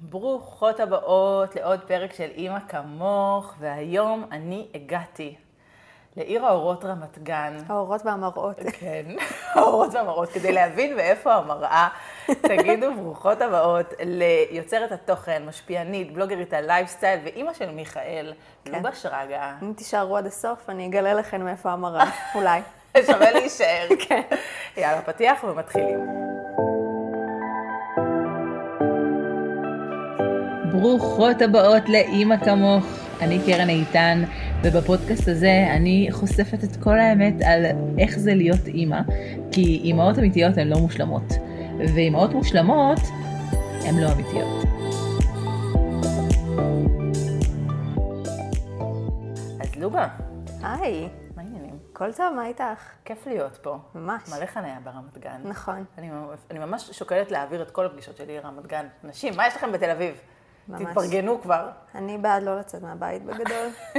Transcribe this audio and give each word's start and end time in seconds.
ברוכות 0.00 0.80
הבאות 0.80 1.56
לעוד 1.56 1.80
פרק 1.80 2.12
של 2.12 2.28
אימא 2.36 2.58
כמוך, 2.68 3.54
והיום 3.58 4.24
אני 4.32 4.66
הגעתי 4.74 5.34
לעיר 6.16 6.46
האורות 6.46 6.84
רמת 6.84 7.18
גן. 7.18 7.56
האורות 7.68 8.06
והמראות. 8.06 8.56
כן, 8.72 9.04
האורות 9.54 9.94
והמראות, 9.94 10.28
כדי 10.28 10.52
להבין 10.52 10.96
מאיפה 10.96 11.34
המראה. 11.34 11.88
תגידו 12.26 12.94
ברוכות 12.94 13.40
הבאות 13.40 13.94
ליוצרת 14.00 14.92
התוכן, 14.92 15.42
משפיענית, 15.46 16.12
בלוגרית 16.12 16.52
הלייפסטייל 16.52 17.20
ואימא 17.24 17.54
של 17.54 17.70
מיכאל, 17.70 18.32
כן. 18.64 18.72
לובה 18.72 18.94
שרגא. 18.94 19.52
אם 19.62 19.72
תישארו 19.76 20.16
עד 20.16 20.26
הסוף, 20.26 20.70
אני 20.70 20.86
אגלה 20.86 21.14
לכם 21.14 21.44
מאיפה 21.44 21.70
המראה, 21.70 22.10
אולי. 22.34 22.60
שווה 23.06 23.32
להישאר. 23.32 23.88
כן. 24.08 24.22
יאללה, 24.76 25.02
פתיח 25.02 25.44
ומתחילים. 25.44 26.27
ברוכות 30.82 31.42
הבאות 31.42 31.88
לאימא 31.88 32.36
כמוך, 32.44 32.84
אני 33.20 33.38
קרן 33.46 33.68
איתן, 33.68 34.22
ובפודקאסט 34.62 35.28
הזה 35.28 35.66
אני 35.76 36.08
חושפת 36.10 36.64
את 36.64 36.76
כל 36.82 36.98
האמת 36.98 37.34
על 37.44 37.64
איך 37.98 38.18
זה 38.18 38.34
להיות 38.34 38.66
אימא, 38.66 39.00
כי 39.52 39.80
אימהות 39.84 40.18
אמיתיות 40.18 40.56
הן 40.58 40.68
לא 40.68 40.78
מושלמות, 40.78 41.32
ואימהות 41.94 42.32
מושלמות 42.32 42.98
הן 43.84 43.98
לא 43.98 44.08
אמיתיות. 44.12 44.64
אז 49.60 49.76
לובה, 49.76 50.08
היי, 50.62 51.08
מה 51.36 51.42
העניינים? 51.42 51.78
הכל 51.92 52.12
טוב, 52.12 52.34
מה 52.36 52.46
איתך? 52.46 52.62
כיף 53.04 53.26
להיות 53.26 53.56
פה. 53.62 53.78
ממש. 53.94 54.22
מלא 54.28 54.46
חניה 54.46 54.76
ברמת 54.84 55.18
גן. 55.18 55.40
נכון. 55.44 55.84
אני, 55.98 56.08
ממש- 56.10 56.38
אני 56.50 56.58
ממש 56.58 56.90
שוקלת 56.92 57.30
להעביר 57.30 57.62
את 57.62 57.70
כל 57.70 57.86
הפגישות 57.86 58.16
שלי 58.16 58.36
לרמת 58.36 58.66
גן. 58.66 58.86
נשים, 59.04 59.32
מה 59.36 59.46
יש 59.46 59.56
לכם 59.56 59.72
בתל 59.72 59.90
אביב? 59.90 60.20
ממש. 60.68 60.82
תתפרגנו 60.82 61.42
כבר. 61.42 61.68
אני 61.94 62.18
בעד 62.18 62.42
לא 62.42 62.58
לצאת 62.58 62.82
מהבית 62.82 63.24
בגדול. 63.24 63.68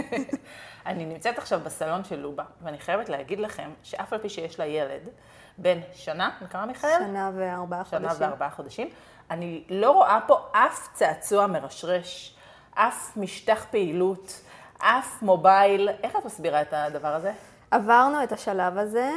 אני 0.86 1.06
נמצאת 1.06 1.38
עכשיו 1.38 1.60
בסלון 1.64 2.04
של 2.04 2.20
לובה, 2.20 2.44
ואני 2.62 2.80
חייבת 2.80 3.10
להגיד 3.10 3.40
לכם 3.40 3.70
שאף 3.84 4.14
על 4.14 4.20
פי 4.20 4.30
שיש 4.30 4.60
לה 4.60 4.66
ילד 4.66 5.10
בן 5.58 5.80
שנה, 5.94 6.30
בן 6.42 6.48
כמה 6.48 6.66
מיכאל? 6.66 7.00
שנה 7.00 7.32
וארבעה 7.36 7.86
שנה 7.86 8.10
חודשים. 8.10 8.28
וארבעה 8.28 8.50
חודשים. 8.50 8.90
אני 9.32 9.64
לא 9.70 9.92
רואה 9.92 10.20
פה 10.28 10.38
אף 10.52 10.88
צעצוע 10.94 11.48
מרשרש, 11.48 12.36
אף 12.74 13.18
משטח 13.18 13.66
פעילות, 13.72 14.42
אף 14.78 15.22
מובייל. 15.22 15.90
איך 16.04 16.16
את 16.16 16.26
מסבירה 16.26 16.62
את 16.62 16.74
הדבר 16.74 17.08
הזה? 17.08 17.32
עברנו 17.72 18.24
את 18.24 18.32
השלב 18.32 18.78
הזה. 18.78 19.12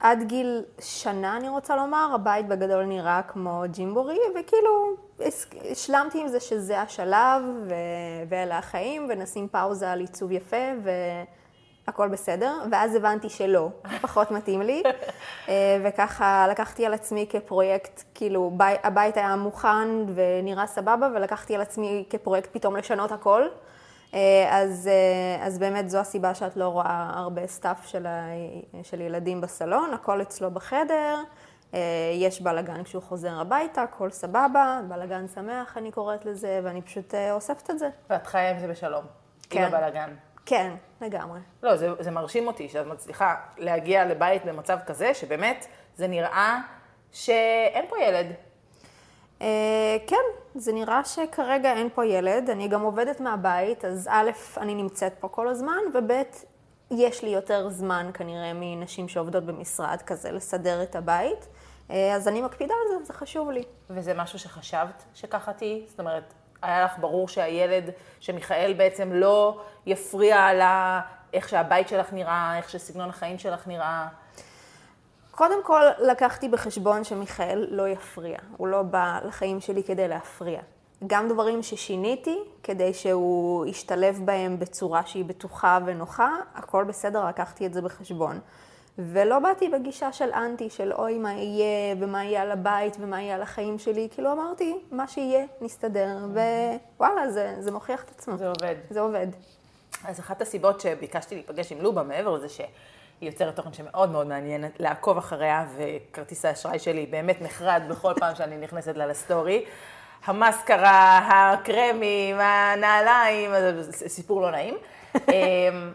עד 0.00 0.22
גיל 0.22 0.62
שנה, 0.80 1.36
אני 1.36 1.48
רוצה 1.48 1.76
לומר, 1.76 2.10
הבית 2.14 2.48
בגדול 2.48 2.84
נראה 2.84 3.20
כמו 3.28 3.62
ג'ימבורי, 3.66 4.18
וכאילו 4.40 4.90
השלמתי 5.70 6.20
עם 6.20 6.28
זה 6.28 6.40
שזה 6.40 6.80
השלב, 6.80 7.42
ו- 7.68 7.74
ואלה 8.28 8.58
החיים, 8.58 9.06
ונשים 9.08 9.48
פאוזה 9.48 9.90
על 9.92 10.00
עיצוב 10.00 10.32
יפה, 10.32 10.56
והכל 11.86 12.08
בסדר. 12.08 12.52
ואז 12.70 12.94
הבנתי 12.94 13.28
שלא, 13.28 13.68
פחות 14.02 14.30
מתאים 14.30 14.62
לי. 14.62 14.82
אה, 15.48 15.54
וככה 15.84 16.46
לקחתי 16.50 16.86
על 16.86 16.94
עצמי 16.94 17.26
כפרויקט, 17.30 18.02
כאילו, 18.14 18.50
בי- 18.56 18.64
הבית 18.82 19.16
היה 19.16 19.36
מוכן 19.36 19.88
ונראה 20.14 20.66
סבבה, 20.66 21.08
ולקחתי 21.14 21.54
על 21.54 21.60
עצמי 21.60 22.04
כפרויקט 22.10 22.48
פתאום 22.52 22.76
לשנות 22.76 23.12
הכל. 23.12 23.42
אה, 24.14 24.48
אז, 24.50 24.88
אה, 24.92 25.46
אז 25.46 25.58
באמת 25.58 25.90
זו 25.90 25.98
הסיבה 25.98 26.34
שאת 26.34 26.56
לא 26.56 26.68
רואה 26.68 27.10
הרבה 27.14 27.46
stuff 27.46 27.86
של, 27.86 28.06
ה, 28.06 28.26
של 28.82 29.00
ילדים 29.00 29.40
בסלון, 29.40 29.94
הכל 29.94 30.22
אצלו 30.22 30.50
בחדר, 30.50 31.16
אה, 31.74 31.80
יש 32.14 32.40
בלאגן 32.40 32.84
כשהוא 32.84 33.02
חוזר 33.02 33.40
הביתה, 33.40 33.82
הכל 33.82 34.10
סבבה, 34.10 34.80
בלאגן 34.88 35.28
שמח 35.28 35.76
אני 35.76 35.92
קוראת 35.92 36.24
לזה, 36.24 36.60
ואני 36.64 36.82
פשוט 36.82 37.14
אוספת 37.30 37.70
את 37.70 37.78
זה. 37.78 37.88
ואת 38.10 38.26
חיה 38.26 38.50
עם 38.50 38.58
זה 38.58 38.68
בשלום. 38.68 39.04
כן. 39.50 39.62
עם 39.62 39.74
הבלאגן. 39.74 40.14
כן, 40.46 40.72
לגמרי. 41.00 41.40
לא, 41.62 41.76
זה, 41.76 41.88
זה 42.00 42.10
מרשים 42.10 42.46
אותי 42.46 42.68
שאת 42.68 42.86
מצליחה 42.86 43.34
להגיע 43.58 44.04
לבית 44.04 44.44
במצב 44.44 44.78
כזה, 44.86 45.14
שבאמת 45.14 45.66
זה 45.96 46.06
נראה 46.06 46.60
שאין 47.12 47.84
פה 47.88 47.96
ילד. 48.02 48.26
כן, 50.06 50.24
זה 50.54 50.72
נראה 50.72 51.04
שכרגע 51.04 51.72
אין 51.72 51.88
פה 51.94 52.06
ילד, 52.06 52.50
אני 52.50 52.68
גם 52.68 52.82
עובדת 52.82 53.20
מהבית, 53.20 53.84
אז 53.84 54.08
א', 54.12 54.30
אני 54.56 54.74
נמצאת 54.74 55.14
פה 55.20 55.28
כל 55.28 55.48
הזמן, 55.48 55.78
וב', 55.94 56.12
יש 56.90 57.22
לי 57.22 57.30
יותר 57.30 57.68
זמן 57.68 58.10
כנראה 58.14 58.52
מנשים 58.54 59.08
שעובדות 59.08 59.44
במשרד 59.44 60.02
כזה 60.06 60.32
לסדר 60.32 60.82
את 60.82 60.96
הבית, 60.96 61.46
אה, 61.90 62.14
אז 62.14 62.28
אני 62.28 62.42
מקפידה 62.42 62.74
על 62.74 62.98
זה, 62.98 63.04
זה 63.04 63.12
חשוב 63.12 63.50
לי. 63.50 63.62
וזה 63.90 64.14
משהו 64.14 64.38
שחשבת 64.38 65.04
שככה 65.14 65.52
תהיי? 65.52 65.84
זאת 65.88 66.00
אומרת, 66.00 66.34
היה 66.62 66.84
לך 66.84 66.98
ברור 66.98 67.28
שהילד, 67.28 67.90
שמיכאל 68.20 68.74
בעצם 68.76 69.12
לא 69.12 69.60
יפריע 69.86 70.52
לה 70.52 71.00
איך 71.32 71.48
שהבית 71.48 71.88
שלך 71.88 72.12
נראה, 72.12 72.56
איך 72.56 72.70
שסגנון 72.70 73.08
החיים 73.08 73.38
שלך 73.38 73.66
נראה. 73.66 74.08
קודם 75.34 75.64
כל, 75.64 75.82
לקחתי 75.98 76.48
בחשבון 76.48 77.04
שמיכאל 77.04 77.66
לא 77.70 77.88
יפריע, 77.88 78.38
הוא 78.56 78.68
לא 78.68 78.82
בא 78.82 79.18
לחיים 79.24 79.60
שלי 79.60 79.82
כדי 79.82 80.08
להפריע. 80.08 80.60
גם 81.06 81.28
דברים 81.28 81.62
ששיניתי, 81.62 82.38
כדי 82.62 82.94
שהוא 82.94 83.66
ישתלב 83.66 84.20
בהם 84.24 84.58
בצורה 84.58 85.06
שהיא 85.06 85.24
בטוחה 85.24 85.78
ונוחה, 85.86 86.30
הכל 86.54 86.84
בסדר, 86.84 87.28
לקחתי 87.28 87.66
את 87.66 87.74
זה 87.74 87.82
בחשבון. 87.82 88.38
ולא 88.98 89.38
באתי 89.38 89.68
בגישה 89.68 90.12
של 90.12 90.32
אנטי, 90.32 90.70
של 90.70 90.92
אוי, 90.92 91.18
מה 91.18 91.32
יהיה, 91.32 91.94
ומה 92.00 92.24
יהיה 92.24 92.42
על 92.42 92.50
הבית, 92.50 92.96
ומה 93.00 93.22
יהיה 93.22 93.34
על 93.34 93.42
החיים 93.42 93.78
שלי. 93.78 94.08
כאילו 94.10 94.32
אמרתי, 94.32 94.78
מה 94.90 95.08
שיהיה, 95.08 95.46
נסתדר, 95.60 96.18
ווואלה, 96.96 97.30
זה, 97.30 97.56
זה 97.60 97.72
מוכיח 97.72 98.04
את 98.04 98.10
עצמו. 98.10 98.36
זה 98.36 98.48
עובד. 98.48 98.74
זה 98.90 99.00
עובד. 99.00 99.26
אז 100.04 100.20
אחת 100.20 100.42
הסיבות 100.42 100.80
שביקשתי 100.80 101.34
להיפגש 101.34 101.72
עם 101.72 101.80
לובה, 101.80 102.02
מעבר 102.02 102.34
לזה 102.34 102.48
שהיא 103.18 103.30
יוצרת 103.30 103.56
תוכן 103.56 103.72
שמאוד 103.72 104.10
מאוד 104.10 104.26
מעניינת, 104.26 104.80
לעקוב 104.80 105.18
אחריה, 105.18 105.66
וכרטיס 105.76 106.44
האשראי 106.44 106.78
שלי 106.78 107.06
באמת 107.06 107.42
נחרד 107.42 107.82
בכל 107.90 108.12
פעם 108.20 108.34
שאני 108.34 108.56
נכנסת 108.56 108.96
לה 108.96 109.06
לסטורי. 109.06 109.64
המסקרה, 110.24 111.18
הקרמים, 111.18 112.36
הנעליים, 112.40 113.50
זה 113.80 114.08
סיפור 114.08 114.42
לא 114.42 114.50
נעים. 114.50 114.76
אמ, 115.14 115.92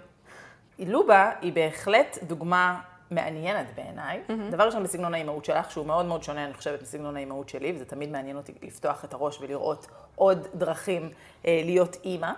לובה 0.79 1.31
היא 1.41 1.53
בהחלט 1.53 2.17
דוגמה 2.23 2.79
מעניינת 3.11 3.65
בעיניי. 3.75 4.21
דבר 4.51 4.65
ראשון 4.65 4.83
בסגנון 4.83 5.13
האימהות 5.13 5.45
שלך, 5.45 5.71
שהוא 5.71 5.85
מאוד 5.85 6.05
מאוד 6.05 6.23
שונה, 6.23 6.45
אני 6.45 6.53
חושבת, 6.53 6.81
מסגנון 6.81 7.15
האימהות 7.15 7.49
שלי, 7.49 7.71
וזה 7.75 7.85
תמיד 7.85 8.11
מעניין 8.11 8.37
אותי 8.37 8.53
לפתוח 8.61 9.05
את 9.05 9.13
הראש 9.13 9.41
ולראות 9.41 9.87
עוד 10.15 10.47
דרכים 10.55 11.09
אה, 11.45 11.61
להיות 11.65 11.97
אימא. 12.03 12.31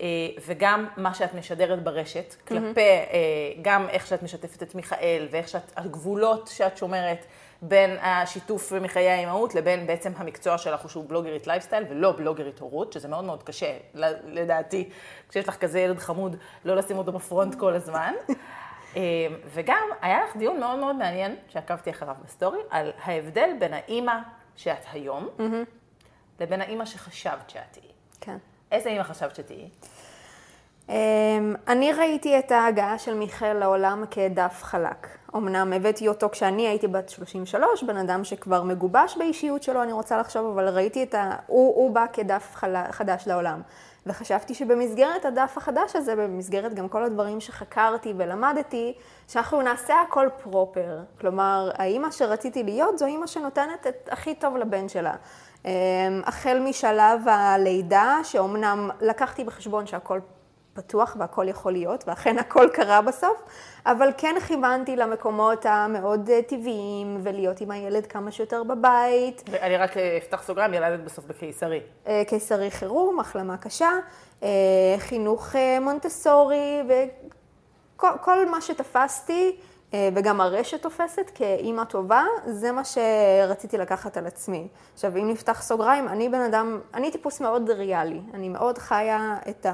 אה, 0.00 0.06
וגם 0.46 0.86
מה 0.96 1.14
שאת 1.14 1.34
משדרת 1.34 1.82
ברשת, 1.82 2.34
כלפי 2.48 2.80
אה, 2.80 3.16
גם 3.62 3.88
איך 3.88 4.06
שאת 4.06 4.22
משתפת 4.22 4.62
את 4.62 4.74
מיכאל, 4.74 5.28
ואיך 5.30 5.48
שאת, 5.48 5.72
הגבולות 5.76 6.48
שאת 6.48 6.76
שומרת 6.76 7.26
בין 7.62 7.96
השיתוף 8.00 8.72
מחיי 8.72 9.10
האימהות 9.10 9.54
לבין 9.54 9.86
בעצם 9.86 10.12
המקצוע 10.16 10.58
שלך, 10.58 10.90
שהוא 10.90 11.04
בלוגרית 11.08 11.46
לייפסטייל 11.46 11.84
ולא 11.88 12.12
בלוגרית 12.12 12.58
הורות, 12.58 12.92
שזה 12.92 13.08
מאוד 13.08 13.24
מאוד 13.24 13.42
קשה, 13.42 13.76
לדעתי, 14.24 14.88
כשיש 15.28 15.48
לך 15.48 15.56
כזה 15.56 15.80
ילד 15.80 15.98
חמוד, 15.98 16.36
לא 16.64 16.76
לשים 16.76 16.98
אותו 16.98 17.12
ב 17.12 17.19
front 17.19 17.54
כל 17.54 17.74
הזמן. 17.74 18.14
אה, 18.96 19.02
וגם 19.46 19.88
היה 20.00 20.24
לך 20.24 20.36
דיון 20.36 20.60
מאוד 20.60 20.78
מאוד 20.78 20.96
מעניין, 20.96 21.36
שעקבתי 21.48 21.90
אחריו 21.90 22.14
בסטורי, 22.24 22.58
על 22.70 22.92
ההבדל 23.02 23.50
בין 23.58 23.72
האימא 23.72 24.16
שאת 24.56 24.84
היום, 24.92 25.28
לבין 26.40 26.60
האימא 26.60 26.84
שחשבת 26.84 27.50
שאת 27.50 27.62
תהיי. 27.70 27.93
איזה 28.72 28.88
אימא 28.88 29.02
חשבת 29.02 29.36
שתהיי? 29.36 29.68
אמ, 30.88 31.54
אני 31.68 31.92
ראיתי 31.92 32.38
את 32.38 32.52
ההגעה 32.52 32.98
של 32.98 33.14
מיכאל 33.14 33.56
לעולם 33.58 34.04
כדף 34.10 34.60
חלק. 34.62 35.08
אמנם 35.36 35.72
הבאתי 35.72 36.08
אותו 36.08 36.28
כשאני 36.28 36.68
הייתי 36.68 36.86
בת 36.86 37.08
33, 37.08 37.82
בן 37.82 37.96
אדם 37.96 38.24
שכבר 38.24 38.62
מגובש 38.62 39.16
באישיות 39.18 39.62
שלו, 39.62 39.82
אני 39.82 39.92
רוצה 39.92 40.18
לחשוב, 40.18 40.46
אבל 40.46 40.68
ראיתי 40.68 41.02
את 41.02 41.14
ה... 41.14 41.36
הוא, 41.46 41.74
הוא 41.74 41.94
בא 41.94 42.06
כדף. 42.12 42.54
חדש 42.90 43.24
לעולם. 43.26 43.62
וחשבתי 44.06 44.54
שבמסגרת 44.54 45.24
הדף 45.24 45.54
החדש 45.56 45.96
הזה, 45.96 46.16
במסגרת 46.16 46.74
גם 46.74 46.88
כל 46.88 47.04
הדברים 47.04 47.40
שחקרתי 47.40 48.14
ולמדתי, 48.16 48.94
שאנחנו 49.28 49.62
נעשה 49.62 49.94
הכל 50.08 50.28
פרופר. 50.42 50.98
כלומר, 51.20 51.70
האימא 51.74 52.10
שרציתי 52.10 52.62
להיות 52.62 52.98
זו 52.98 53.06
אימא 53.06 53.26
שנותנת 53.26 53.86
את 53.86 54.08
הכי 54.12 54.34
טוב 54.34 54.56
לבן 54.56 54.88
שלה. 54.88 55.14
אמ, 55.64 55.70
החל 56.24 56.58
משלב 56.64 57.20
הלידה, 57.26 58.18
שאומנם 58.24 58.90
לקחתי 59.00 59.44
בחשבון 59.44 59.86
שהכל 59.86 60.20
פתוח 60.74 61.16
והכל 61.18 61.48
יכול 61.48 61.72
להיות, 61.72 62.04
ואכן 62.06 62.38
הכל 62.38 62.68
קרה 62.72 63.02
בסוף, 63.02 63.42
אבל 63.86 64.08
כן 64.16 64.34
כיוונתי 64.46 64.96
למקומות 64.96 65.66
המאוד 65.66 66.30
אה, 66.30 66.42
טבעיים, 66.42 67.20
ולהיות 67.22 67.60
עם 67.60 67.70
הילד 67.70 68.06
כמה 68.06 68.30
שיותר 68.30 68.62
בבית, 68.62 69.42
אני 69.62 69.76
רק 69.76 69.96
אה, 69.96 70.16
אפתח 70.16 70.42
סוגריים, 70.42 70.74
ילדת 70.74 71.00
בסוף 71.04 71.24
בקיסרי. 71.24 71.80
אה, 72.06 72.22
קיסרי 72.26 72.70
חירום, 72.70 73.20
החלמה 73.20 73.56
קשה, 73.56 73.90
חינוך 74.98 75.54
מונטסורי, 75.80 76.82
וכל 76.88 78.08
כל 78.20 78.50
מה 78.50 78.60
שתפסתי, 78.60 79.56
וגם 80.14 80.40
הרשת 80.40 80.82
תופסת 80.82 81.30
כאימא 81.34 81.84
טובה, 81.84 82.24
זה 82.46 82.72
מה 82.72 82.82
שרציתי 82.84 83.78
לקחת 83.78 84.16
על 84.16 84.26
עצמי. 84.26 84.68
עכשיו, 84.94 85.16
אם 85.16 85.28
נפתח 85.28 85.62
סוגריים, 85.62 86.08
אני 86.08 86.28
בן 86.28 86.40
אדם, 86.40 86.80
אני 86.94 87.10
טיפוס 87.10 87.40
מאוד 87.40 87.70
ריאלי. 87.70 88.20
אני 88.34 88.48
מאוד 88.48 88.78
חיה 88.78 89.36
את 89.48 89.66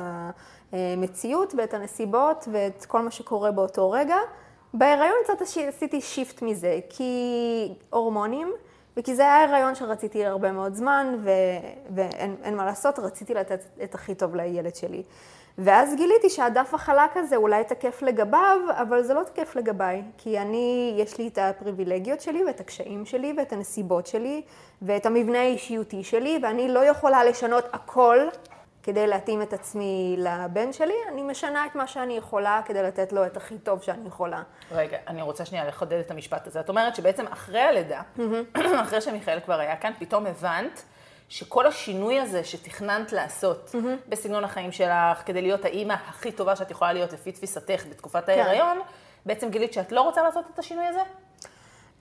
המציאות 0.72 1.54
ואת 1.56 1.74
הנסיבות 1.74 2.48
ואת 2.52 2.84
כל 2.84 3.02
מה 3.02 3.10
שקורה 3.10 3.50
באותו 3.50 3.90
רגע. 3.90 4.16
בהיריון 4.74 5.16
קצת 5.24 5.42
עשיתי 5.68 6.00
שיפט 6.00 6.42
מזה, 6.42 6.78
כי 6.88 7.74
הורמונים, 7.90 8.52
וכי 8.96 9.14
זה 9.14 9.22
היה 9.22 9.44
הריון 9.44 9.74
שרציתי 9.74 10.26
הרבה 10.26 10.52
מאוד 10.52 10.74
זמן, 10.74 11.16
ו... 11.24 11.30
ואין 11.94 12.56
מה 12.56 12.64
לעשות, 12.64 12.98
רציתי 12.98 13.34
לתת 13.34 13.64
את 13.82 13.94
הכי 13.94 14.14
טוב 14.14 14.36
לילד 14.36 14.74
שלי. 14.74 15.02
ואז 15.58 15.94
גיליתי 15.94 16.30
שהדף 16.30 16.74
החלק 16.74 17.16
הזה 17.16 17.36
אולי 17.36 17.64
תקף 17.64 18.02
לגביו, 18.02 18.58
אבל 18.70 19.02
זה 19.02 19.14
לא 19.14 19.22
תקף 19.22 19.56
לגביי, 19.56 20.02
כי 20.18 20.38
אני, 20.38 20.94
יש 20.96 21.18
לי 21.18 21.28
את 21.28 21.38
הפריבילגיות 21.38 22.20
שלי 22.20 22.44
ואת 22.44 22.60
הקשיים 22.60 23.04
שלי 23.06 23.34
ואת 23.36 23.52
הנסיבות 23.52 24.06
שלי 24.06 24.42
ואת 24.82 25.06
המבנה 25.06 25.38
האישיותי 25.38 26.04
שלי, 26.04 26.38
ואני 26.42 26.68
לא 26.68 26.84
יכולה 26.84 27.24
לשנות 27.24 27.64
הכל 27.72 28.18
כדי 28.82 29.06
להתאים 29.06 29.42
את 29.42 29.52
עצמי 29.52 30.16
לבן 30.18 30.72
שלי, 30.72 30.94
אני 31.12 31.22
משנה 31.22 31.66
את 31.66 31.74
מה 31.74 31.86
שאני 31.86 32.16
יכולה 32.16 32.60
כדי 32.64 32.82
לתת 32.82 33.12
לו 33.12 33.26
את 33.26 33.36
הכי 33.36 33.58
טוב 33.58 33.82
שאני 33.82 34.08
יכולה. 34.08 34.42
רגע, 34.72 34.98
אני 35.08 35.22
רוצה 35.22 35.44
שנייה 35.44 35.64
לחדד 35.64 35.98
את 35.98 36.10
המשפט 36.10 36.46
הזה. 36.46 36.60
את 36.60 36.68
אומרת 36.68 36.96
שבעצם 36.96 37.26
אחרי 37.26 37.60
הלידה, 37.60 38.02
אחרי 38.82 39.00
שמיכאל 39.00 39.40
כבר 39.40 39.60
היה 39.60 39.76
כאן, 39.76 39.92
פתאום 39.98 40.26
הבנת 40.26 40.82
שכל 41.28 41.66
השינוי 41.66 42.20
הזה 42.20 42.44
שתכננת 42.44 43.12
לעשות 43.12 43.70
mm-hmm. 43.72 44.08
בסגנון 44.08 44.44
החיים 44.44 44.72
שלך, 44.72 45.22
כדי 45.26 45.42
להיות 45.42 45.64
האימא 45.64 45.94
הכי 46.08 46.32
טובה 46.32 46.56
שאת 46.56 46.70
יכולה 46.70 46.92
להיות 46.92 47.12
לפי 47.12 47.32
תפיסתך 47.32 47.84
בתקופת 47.90 48.26
כן. 48.26 48.32
ההיריון, 48.32 48.80
בעצם 49.26 49.50
גילית 49.50 49.72
שאת 49.72 49.92
לא 49.92 50.00
רוצה 50.00 50.22
לעשות 50.22 50.44
את 50.54 50.58
השינוי 50.58 50.86
הזה? 50.86 51.00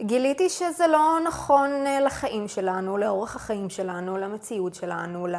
גיליתי 0.02 0.50
שזה 0.50 0.88
לא 0.88 1.18
נכון 1.28 1.72
אה, 1.88 2.00
לחיים 2.00 2.48
שלנו, 2.48 2.98
לאורך 2.98 3.36
החיים 3.36 3.70
שלנו, 3.70 4.18
למציאות 4.18 4.76
שלנו, 4.76 5.28
ל- 5.28 5.36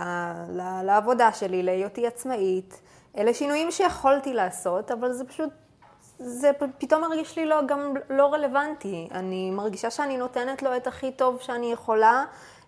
ל- 0.49 0.83
לעבודה 0.83 1.33
שלי, 1.33 1.62
להיותי 1.62 2.07
עצמאית. 2.07 2.81
אלה 3.19 3.35
שינויים 3.35 3.71
שיכולתי 3.71 4.33
לעשות, 4.33 4.91
אבל 4.91 5.12
זה 5.12 5.25
פשוט, 5.25 5.49
זה 6.19 6.51
פתאום 6.79 7.01
מרגיש 7.01 7.37
לי 7.37 7.47
לא, 7.47 7.67
גם 7.67 7.95
לא 8.11 8.33
רלוונטי. 8.33 9.09
אני 9.12 9.51
מרגישה 9.51 9.91
שאני 9.91 10.17
נותנת 10.17 10.62
לו 10.62 10.77
את 10.77 10.87
הכי 10.87 11.12
טוב 11.12 11.41
שאני 11.41 11.73
יכולה. 11.73 12.25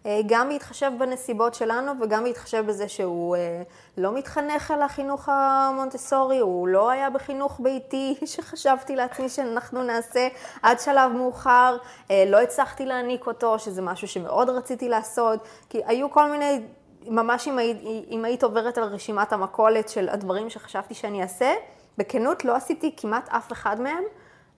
אה, 0.07 0.21
גם 0.27 0.49
להתחשב 0.49 0.93
בנסיבות 0.99 1.55
שלנו 1.55 1.93
וגם 2.01 2.25
להתחשב 2.25 2.65
בזה 2.67 2.89
שהוא 2.89 3.37
אה, 3.37 3.63
לא 3.99 4.15
מתחנך 4.15 4.71
על 4.71 4.83
החינוך 4.83 5.29
המונטסורי, 5.29 6.39
הוא 6.39 6.69
לא 6.69 6.91
היה 6.91 7.11
בחינוך 7.11 7.61
ביתי 7.63 8.15
שחשבתי 8.25 8.97
לעצמי 8.97 9.29
שאנחנו 9.29 9.83
נעשה 9.83 10.29
עד 10.63 10.81
שלב 10.81 11.13
מאוחר, 11.13 11.77
אה, 12.11 12.25
לא 12.27 12.41
הצלחתי 12.41 12.87
להעניק 12.87 13.27
אותו, 13.27 13.59
שזה 13.59 13.83
משהו 13.83 14.09
שמאוד 14.09 14.49
רציתי 14.49 14.89
לעשות, 14.89 15.41
כי 15.69 15.81
היו 15.87 16.11
כל 16.11 16.31
מיני... 16.31 16.61
ממש 17.07 17.49
אם 17.49 17.59
היית, 17.59 17.77
אם 18.11 18.25
היית 18.25 18.43
עוברת 18.43 18.79
על 18.79 18.85
רשימת 18.85 19.33
המכולת 19.33 19.89
של 19.89 20.09
הדברים 20.09 20.51
שחשבתי 20.51 20.95
שאני 20.95 21.23
אעשה, 21.23 21.55
בכנות 21.99 22.45
לא 22.45 22.57
עשיתי 22.57 22.95
כמעט 22.97 23.29
אף 23.29 23.53
אחד 23.53 23.81
מהם, 23.81 24.05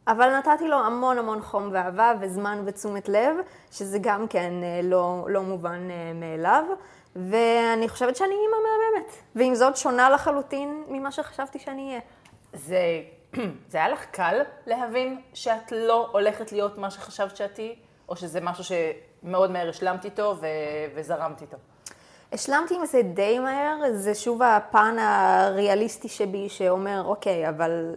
אבל 0.09 0.37
נתתי 0.37 0.69
לו 0.69 0.77
המון 0.77 1.19
המון 1.19 1.43
חום 1.43 1.69
ואהבה 1.73 2.13
וזמן 2.21 2.63
ותשומת 2.67 3.09
לב, 3.09 3.37
שזה 3.71 3.99
גם 4.01 4.29
כן 4.29 4.53
אה, 4.63 4.81
לא, 4.83 5.27
לא 5.29 5.43
מובן 5.43 5.91
אה, 5.91 6.13
מאליו. 6.15 6.65
ואני 7.17 7.89
חושבת 7.89 8.17
שאני 8.17 8.35
אימא 8.35 8.57
מהממת. 8.57 9.13
ועם 9.35 9.55
זאת 9.55 9.77
שונה 9.77 10.11
לחלוטין 10.11 10.85
ממה 10.89 11.13
שחשבתי 11.13 11.59
שאני 11.59 11.89
אהיה. 11.89 12.01
זה, 12.53 12.81
זה 13.71 13.79
היה 13.79 13.89
לך 13.89 14.05
קל 14.05 14.41
להבין 14.67 15.21
שאת 15.35 15.73
לא 15.73 16.09
הולכת 16.13 16.53
להיות 16.53 16.79
מה 16.79 16.91
שחשבת 16.91 17.37
שאת 17.37 17.55
תהיי, 17.55 17.75
או 18.09 18.17
שזה 18.17 18.41
משהו 18.41 18.65
שמאוד 18.65 19.51
מהר 19.51 19.69
השלמת 19.69 20.05
איתו 20.05 20.37
ו- 20.41 20.47
וזרמת 20.95 21.43
איתו? 21.43 21.57
השלמתי 22.33 22.75
עם 22.75 22.87
זה 22.87 23.03
די 23.03 23.39
מהר, 23.39 23.77
זה 23.93 24.15
שוב 24.15 24.43
הפן 24.43 24.97
הריאליסטי 24.99 26.09
שבי 26.09 26.49
שאומר, 26.49 27.03
אוקיי, 27.07 27.49
אבל 27.49 27.95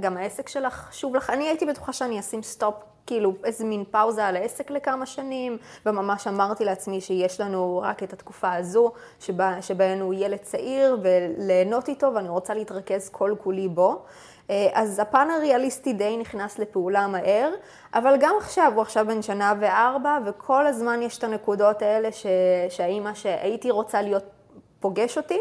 גם 0.00 0.16
העסק 0.16 0.48
שלך 0.48 0.74
חשוב 0.74 1.16
לך. 1.16 1.30
אני 1.30 1.48
הייתי 1.48 1.66
בטוחה 1.66 1.92
שאני 1.92 2.20
אשים 2.20 2.42
סטופ, 2.42 2.74
כאילו 3.06 3.32
איזה 3.44 3.64
מין 3.64 3.84
פאוזה 3.90 4.26
על 4.26 4.36
העסק 4.36 4.70
לכמה 4.70 5.06
שנים, 5.06 5.58
וממש 5.86 6.26
אמרתי 6.26 6.64
לעצמי 6.64 7.00
שיש 7.00 7.40
לנו 7.40 7.80
רק 7.84 8.02
את 8.02 8.12
התקופה 8.12 8.54
הזו, 8.54 8.92
שבה, 9.20 9.62
שבהן 9.62 10.00
הוא 10.00 10.14
ילד 10.14 10.38
צעיר, 10.38 10.98
וליהנות 11.02 11.88
איתו, 11.88 12.14
ואני 12.14 12.28
רוצה 12.28 12.54
להתרכז 12.54 13.08
כל 13.08 13.34
כולי 13.38 13.68
בו. 13.68 14.02
אה, 14.50 14.68
אז 14.72 14.98
הפן 14.98 15.28
הריאליסטי 15.30 15.92
די 15.92 16.16
נכנס 16.16 16.58
לפעולה 16.58 17.06
מהר, 17.06 17.50
אבל 17.94 18.16
גם 18.20 18.34
עכשיו, 18.38 18.72
הוא 18.74 18.82
עכשיו 18.82 19.06
בן 19.06 19.22
שנה 19.22 19.54
וארבע, 19.60 20.18
וכל 20.26 20.66
הזמן 20.66 21.02
יש 21.02 21.18
את 21.18 21.24
הנקודות 21.24 21.82
האלה 21.82 22.12
ש... 22.12 22.26
שהאימא 22.68 23.14
שהייתי 23.14 23.70
רוצה 23.70 24.02
להיות 24.02 24.24
פוגש 24.80 25.16
אותי, 25.16 25.40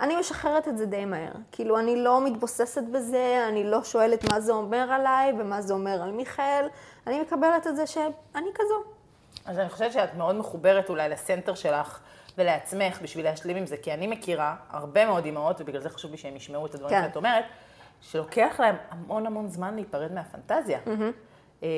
אני 0.00 0.16
משחררת 0.16 0.68
את 0.68 0.78
זה 0.78 0.86
די 0.86 1.04
מהר. 1.04 1.32
כאילו, 1.52 1.78
אני 1.78 1.96
לא 1.96 2.24
מתבוססת 2.24 2.82
בזה, 2.92 3.44
אני 3.48 3.64
לא 3.64 3.84
שואלת 3.84 4.30
מה 4.32 4.40
זה 4.40 4.52
אומר 4.52 4.92
עליי 4.92 5.32
ומה 5.38 5.62
זה 5.62 5.74
אומר 5.74 6.02
על 6.02 6.10
מיכאל, 6.10 6.66
אני 7.06 7.20
מקבלת 7.20 7.66
את 7.66 7.76
זה 7.76 7.86
שאני 7.86 8.50
כזו. 8.54 8.82
אז 9.46 9.58
אני 9.58 9.68
חושבת 9.68 9.92
שאת 9.92 10.14
מאוד 10.14 10.34
מחוברת 10.34 10.88
אולי 10.88 11.08
לסנטר 11.08 11.54
שלך 11.54 12.00
ולעצמך 12.38 12.98
בשביל 13.02 13.24
להשלים 13.24 13.56
עם 13.56 13.66
זה, 13.66 13.76
כי 13.76 13.94
אני 13.94 14.06
מכירה 14.06 14.56
הרבה 14.70 15.06
מאוד 15.06 15.24
אימהות, 15.24 15.60
ובגלל 15.60 15.80
זה 15.80 15.90
חשוב 15.90 16.10
לי 16.10 16.16
שהם 16.16 16.36
ישמעו 16.36 16.66
את 16.66 16.74
הדברים 16.74 16.94
כן. 16.94 17.02
שאת 17.08 17.16
אומרת, 17.16 17.44
שלוקח 18.00 18.60
להם 18.60 18.76
המון 18.90 19.26
המון 19.26 19.48
זמן 19.48 19.74
להיפרד 19.74 20.12
מהפנטזיה. 20.12 20.78
Mm-hmm. 20.86 21.31
אה, 21.62 21.68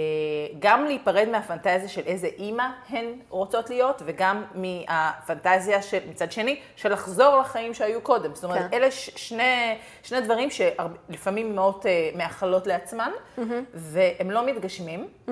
גם 0.58 0.84
להיפרד 0.84 1.28
מהפנטזיה 1.28 1.88
של 1.88 2.00
איזה 2.06 2.26
אימא 2.26 2.66
הן 2.88 3.06
רוצות 3.28 3.70
להיות, 3.70 4.02
וגם 4.04 4.44
מהפנטזיה 4.54 5.82
של, 5.82 5.98
מצד 6.10 6.32
שני, 6.32 6.60
של 6.76 6.92
לחזור 6.92 7.36
לחיים 7.40 7.74
שהיו 7.74 8.00
קודם. 8.00 8.34
זאת 8.34 8.44
אומרת, 8.44 8.70
כן. 8.70 8.76
אלה 8.76 8.90
שני, 8.90 9.78
שני 10.02 10.20
דברים 10.20 10.48
שלפעמים 10.50 11.46
אימהות 11.46 11.86
אה, 11.86 12.10
מאחלות 12.16 12.66
לעצמן, 12.66 13.10
mm-hmm. 13.38 13.40
והם 13.74 14.30
לא 14.30 14.46
מתגשמים, 14.46 15.08
mm-hmm. 15.28 15.30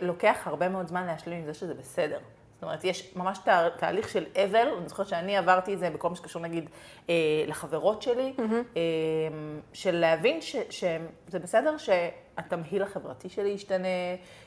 ולוקח 0.00 0.42
הרבה 0.46 0.68
מאוד 0.68 0.88
זמן 0.88 1.06
להשלים 1.06 1.38
עם 1.38 1.46
זה 1.46 1.54
שזה 1.54 1.74
בסדר. 1.74 2.18
זאת 2.62 2.66
אומרת, 2.66 2.84
יש 2.84 3.12
ממש 3.16 3.38
תה, 3.38 3.68
תהליך 3.78 4.08
של 4.08 4.24
אבל, 4.44 4.68
אני 4.78 4.88
זוכרת 4.88 5.08
שאני 5.08 5.36
עברתי 5.36 5.74
את 5.74 5.78
זה 5.78 5.90
בכל 5.90 6.08
מה 6.08 6.16
שקשור 6.16 6.42
נגיד 6.42 6.70
אה, 7.10 7.14
לחברות 7.46 8.02
שלי, 8.02 8.32
mm-hmm. 8.36 8.42
אה, 8.76 8.80
של 9.72 9.96
להבין 9.96 10.40
שזה 10.40 11.38
בסדר 11.38 11.76
שהתמהיל 11.78 12.82
החברתי 12.82 13.28
שלי 13.28 13.48
ישתנה, 13.48 13.88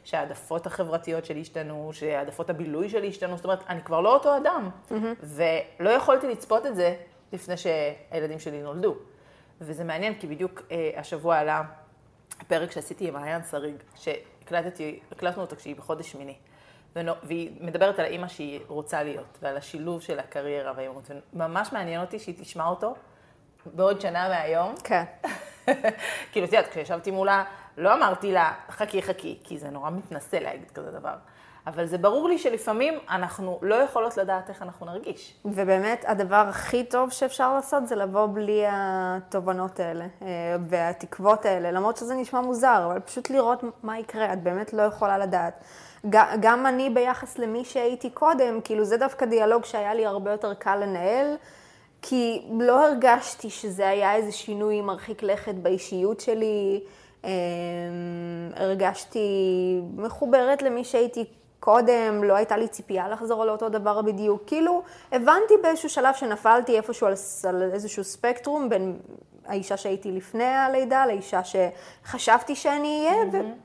שהעדפות 0.03 0.65
החברתיות 0.65 1.25
שלי 1.25 1.39
ישתנו, 1.39 1.89
שהעדפות 1.93 2.49
הבילוי 2.49 2.89
שלי 2.89 3.07
ישתנו, 3.07 3.35
זאת 3.35 3.45
אומרת, 3.45 3.63
אני 3.69 3.81
כבר 3.83 4.01
לא 4.01 4.13
אותו 4.13 4.37
אדם, 4.37 4.69
mm-hmm. 4.89 5.25
ולא 5.79 5.89
יכולתי 5.89 6.27
לצפות 6.27 6.65
את 6.65 6.75
זה 6.75 6.95
לפני 7.33 7.55
שהילדים 7.57 8.39
שלי 8.39 8.61
נולדו. 8.61 8.95
וזה 9.61 9.83
מעניין, 9.83 10.13
כי 10.19 10.27
בדיוק 10.27 10.61
אה, 10.71 10.91
השבוע 10.95 11.37
עלה 11.37 11.63
הפרק 12.39 12.71
שעשיתי 12.71 13.07
עם 13.07 13.13
מעיין 13.13 13.41
שריג, 13.43 13.75
שהקלטנו 13.95 15.41
אותו 15.41 15.55
כשהיא 15.55 15.75
בחודש 15.75 16.11
שמיני. 16.11 16.35
והיא 17.23 17.51
מדברת 17.61 17.99
על 17.99 18.05
האימא 18.05 18.27
שהיא 18.27 18.59
רוצה 18.67 19.03
להיות, 19.03 19.37
ועל 19.41 19.57
השילוב 19.57 20.01
של 20.01 20.19
הקריירה 20.19 20.73
והאימהות. 20.75 21.11
ממש 21.33 21.73
מעניין 21.73 22.01
אותי 22.01 22.19
שהיא 22.19 22.35
תשמע 22.41 22.67
אותו 22.67 22.95
בעוד 23.65 24.01
שנה 24.01 24.29
מהיום. 24.29 24.75
כן. 24.83 25.03
כאילו, 26.31 26.45
את 26.45 26.53
יודעת, 26.53 26.71
כשישבתי 26.71 27.11
מולה, 27.11 27.43
לא 27.77 27.93
אמרתי 27.93 28.31
לה, 28.31 28.53
חכי, 28.69 29.01
חכי, 29.01 29.39
כי 29.43 29.57
זה 29.57 29.69
נורא 29.69 29.89
מתנשא 29.89 30.35
להגיד 30.35 30.71
כזה 30.71 30.91
דבר. 30.91 31.15
אבל 31.67 31.85
זה 31.85 31.97
ברור 31.97 32.29
לי 32.29 32.37
שלפעמים 32.37 32.93
אנחנו 33.09 33.59
לא 33.61 33.75
יכולות 33.75 34.17
לדעת 34.17 34.49
איך 34.49 34.61
אנחנו 34.61 34.85
נרגיש. 34.85 35.35
ובאמת, 35.45 36.05
הדבר 36.07 36.45
הכי 36.49 36.83
טוב 36.83 37.11
שאפשר 37.11 37.53
לעשות 37.53 37.87
זה 37.87 37.95
לבוא 37.95 38.27
בלי 38.33 38.63
התובנות 38.67 39.79
האלה 39.79 40.05
אה, 40.21 40.27
והתקוות 40.69 41.45
האלה, 41.45 41.71
למרות 41.71 41.97
שזה 41.97 42.15
נשמע 42.15 42.41
מוזר, 42.41 42.87
אבל 42.91 42.99
פשוט 42.99 43.29
לראות 43.29 43.63
מה 43.83 43.99
יקרה, 43.99 44.33
את 44.33 44.43
באמת 44.43 44.73
לא 44.73 44.81
יכולה 44.81 45.17
לדעת. 45.17 45.63
גם 46.39 46.65
אני 46.65 46.89
ביחס 46.89 47.37
למי 47.37 47.65
שהייתי 47.65 48.09
קודם, 48.09 48.61
כאילו 48.63 48.85
זה 48.85 48.97
דווקא 48.97 49.25
דיאלוג 49.25 49.65
שהיה 49.65 49.93
לי 49.93 50.05
הרבה 50.05 50.31
יותר 50.31 50.53
קל 50.53 50.75
לנהל, 50.75 51.35
כי 52.01 52.41
לא 52.59 52.85
הרגשתי 52.85 53.49
שזה 53.49 53.87
היה 53.87 54.15
איזה 54.15 54.31
שינוי 54.31 54.81
מרחיק 54.81 55.23
לכת 55.23 55.55
באישיות 55.55 56.19
שלי. 56.19 56.81
אמ, 57.23 57.29
הרגשתי 58.55 59.29
מחוברת 59.95 60.61
למי 60.61 60.83
שהייתי 60.83 61.25
קודם, 61.59 62.23
לא 62.23 62.33
הייתה 62.33 62.57
לי 62.57 62.67
ציפייה 62.67 63.09
לחזור 63.09 63.45
לאותו 63.45 63.69
דבר 63.69 64.01
בדיוק. 64.01 64.43
כאילו, 64.47 64.83
הבנתי 65.11 65.53
באיזשהו 65.63 65.89
שלב 65.89 66.13
שנפלתי 66.13 66.77
איפשהו 66.77 67.07
על, 67.07 67.13
על 67.49 67.71
איזשהו 67.73 68.03
ספקטרום 68.03 68.69
בין 68.69 68.99
האישה 69.45 69.77
שהייתי 69.77 70.11
לפני 70.11 70.43
הלידה 70.43 71.05
לאישה 71.05 71.41
שחשבתי 71.43 72.55
שאני 72.55 73.07
אהיה, 73.07 73.23
mm-hmm. 73.23 73.64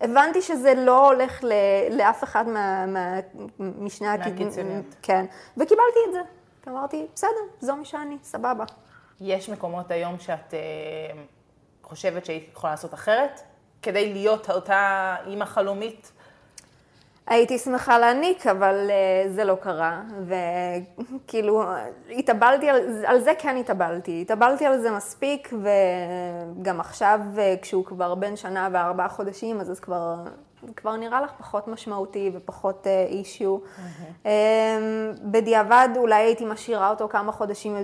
הבנתי 0.00 0.42
שזה 0.42 0.74
לא 0.74 1.08
הולך 1.08 1.44
ל, 1.44 1.52
לאף 1.90 2.24
אחד 2.24 2.48
מה, 2.48 2.86
מה, 2.86 3.18
משני 3.58 4.08
הקיצוניות. 4.08 4.94
כן, 5.02 5.26
וקיבלתי 5.56 5.98
את 6.08 6.12
זה. 6.12 6.20
אמרתי, 6.68 7.06
בסדר, 7.14 7.30
זו 7.60 7.76
מי 7.76 7.84
שאני, 7.84 8.16
סבבה. 8.22 8.64
יש 9.20 9.48
מקומות 9.48 9.90
היום 9.90 10.18
שאת 10.18 10.54
אה, 10.54 10.58
חושבת 11.82 12.24
שהיית 12.24 12.48
יכולה 12.52 12.72
לעשות 12.72 12.94
אחרת? 12.94 13.40
כדי 13.82 14.12
להיות 14.12 14.50
אותה 14.50 15.16
אימא 15.26 15.44
חלומית? 15.44 16.12
הייתי 17.28 17.58
שמחה 17.58 17.98
להעניק, 17.98 18.46
אבל 18.46 18.90
uh, 18.90 19.28
זה 19.28 19.44
לא 19.44 19.54
קרה. 19.54 20.02
וכאילו, 20.26 21.62
התאבלתי, 22.10 22.68
על, 22.68 23.04
על 23.06 23.20
זה 23.20 23.32
כן 23.38 23.56
התאבלתי. 23.56 24.22
התאבלתי 24.22 24.66
על 24.66 24.78
זה 24.80 24.90
מספיק, 24.90 25.52
וגם 26.60 26.80
עכשיו, 26.80 27.20
אה, 27.38 27.54
כשהוא 27.62 27.84
כבר 27.84 28.14
בן 28.14 28.36
שנה 28.36 28.68
וארבעה 28.72 29.08
חודשים, 29.08 29.60
אז, 29.60 29.70
אז 29.70 29.80
כבר, 29.80 30.14
כבר 30.76 30.96
נראה 30.96 31.20
לך 31.20 31.30
פחות 31.38 31.68
משמעותי 31.68 32.30
ופחות 32.34 32.86
אישיו. 33.08 33.58
Mm-hmm. 33.58 34.26
Um, 34.26 34.28
בדיעבד, 35.22 35.88
אולי 35.96 36.14
הייתי 36.14 36.44
משאירה 36.44 36.90
אותו 36.90 37.08
כמה 37.08 37.32
חודשים 37.32 37.76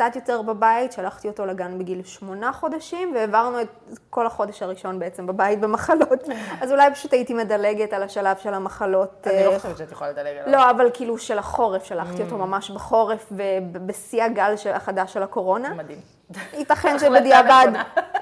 קצת 0.00 0.16
יותר 0.16 0.42
בבית, 0.42 0.92
שלחתי 0.92 1.28
אותו 1.28 1.46
לגן 1.46 1.78
בגיל 1.78 2.02
שמונה 2.02 2.52
חודשים, 2.52 3.14
והעברנו 3.14 3.60
את 3.60 3.68
כל 4.10 4.26
החודש 4.26 4.62
הראשון 4.62 4.98
בעצם 4.98 5.26
בבית 5.26 5.60
במחלות. 5.60 6.28
אז 6.62 6.72
אולי 6.72 6.94
פשוט 6.94 7.12
הייתי 7.12 7.34
מדלגת 7.34 7.92
על 7.92 8.02
השלב 8.02 8.36
של 8.36 8.54
המחלות. 8.54 9.26
אני 9.26 9.44
לא 9.44 9.52
אה, 9.52 9.58
חושבת 9.58 9.78
שאת 9.78 9.92
יכולה 9.92 10.10
לדלג 10.10 10.26
עליו. 10.26 10.52
לא, 10.52 10.70
אבל 10.70 10.90
כאילו 10.94 11.18
של 11.18 11.38
החורף, 11.38 11.84
שלחתי 11.84 12.22
אותו 12.22 12.34
mm. 12.34 12.38
ממש 12.38 12.70
בחורף, 12.70 13.32
ובשיא 13.32 14.24
הגל 14.24 14.54
החדש 14.74 15.12
של 15.12 15.22
הקורונה. 15.22 15.74
מדהים. 15.74 16.19
ייתכן 16.52 16.98
שבדיעבד 17.02 17.66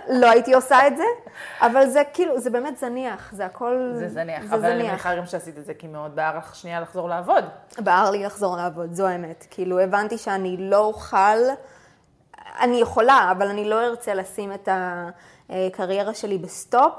לא 0.09 0.31
הייתי 0.31 0.55
עושה 0.55 0.87
את 0.87 0.97
זה, 0.97 1.05
אבל 1.61 1.87
זה 1.87 2.03
כאילו, 2.13 2.41
זה 2.41 2.51
באמת 2.51 2.79
זניח, 2.79 3.33
זה 3.33 3.47
הכל... 3.47 3.91
זה 3.95 4.09
זניח, 4.09 4.45
זה 4.45 4.55
אבל 4.55 4.71
אני 4.71 4.89
מניחה 4.89 5.17
גם 5.17 5.27
שעשית 5.27 5.59
את 5.59 5.65
זה 5.65 5.75
כי 5.75 5.87
מאוד 5.87 6.17
בער 6.17 6.39
לך 6.39 6.55
שנייה 6.55 6.81
לחזור 6.81 7.09
לעבוד. 7.09 7.45
בער 7.79 8.11
לי 8.11 8.25
לחזור 8.25 8.57
לעבוד, 8.57 8.93
זו 8.93 9.07
האמת. 9.07 9.47
כאילו, 9.51 9.79
הבנתי 9.79 10.19
שאני 10.19 10.57
לא 10.59 10.79
אוכל, 10.79 11.39
אני 12.61 12.81
יכולה, 12.81 13.29
אבל 13.31 13.49
אני 13.49 13.65
לא 13.65 13.87
ארצה 13.87 14.15
לשים 14.15 14.53
את 14.53 14.69
הקריירה 15.49 16.15
שלי 16.15 16.39
בסטופ, 16.39 16.93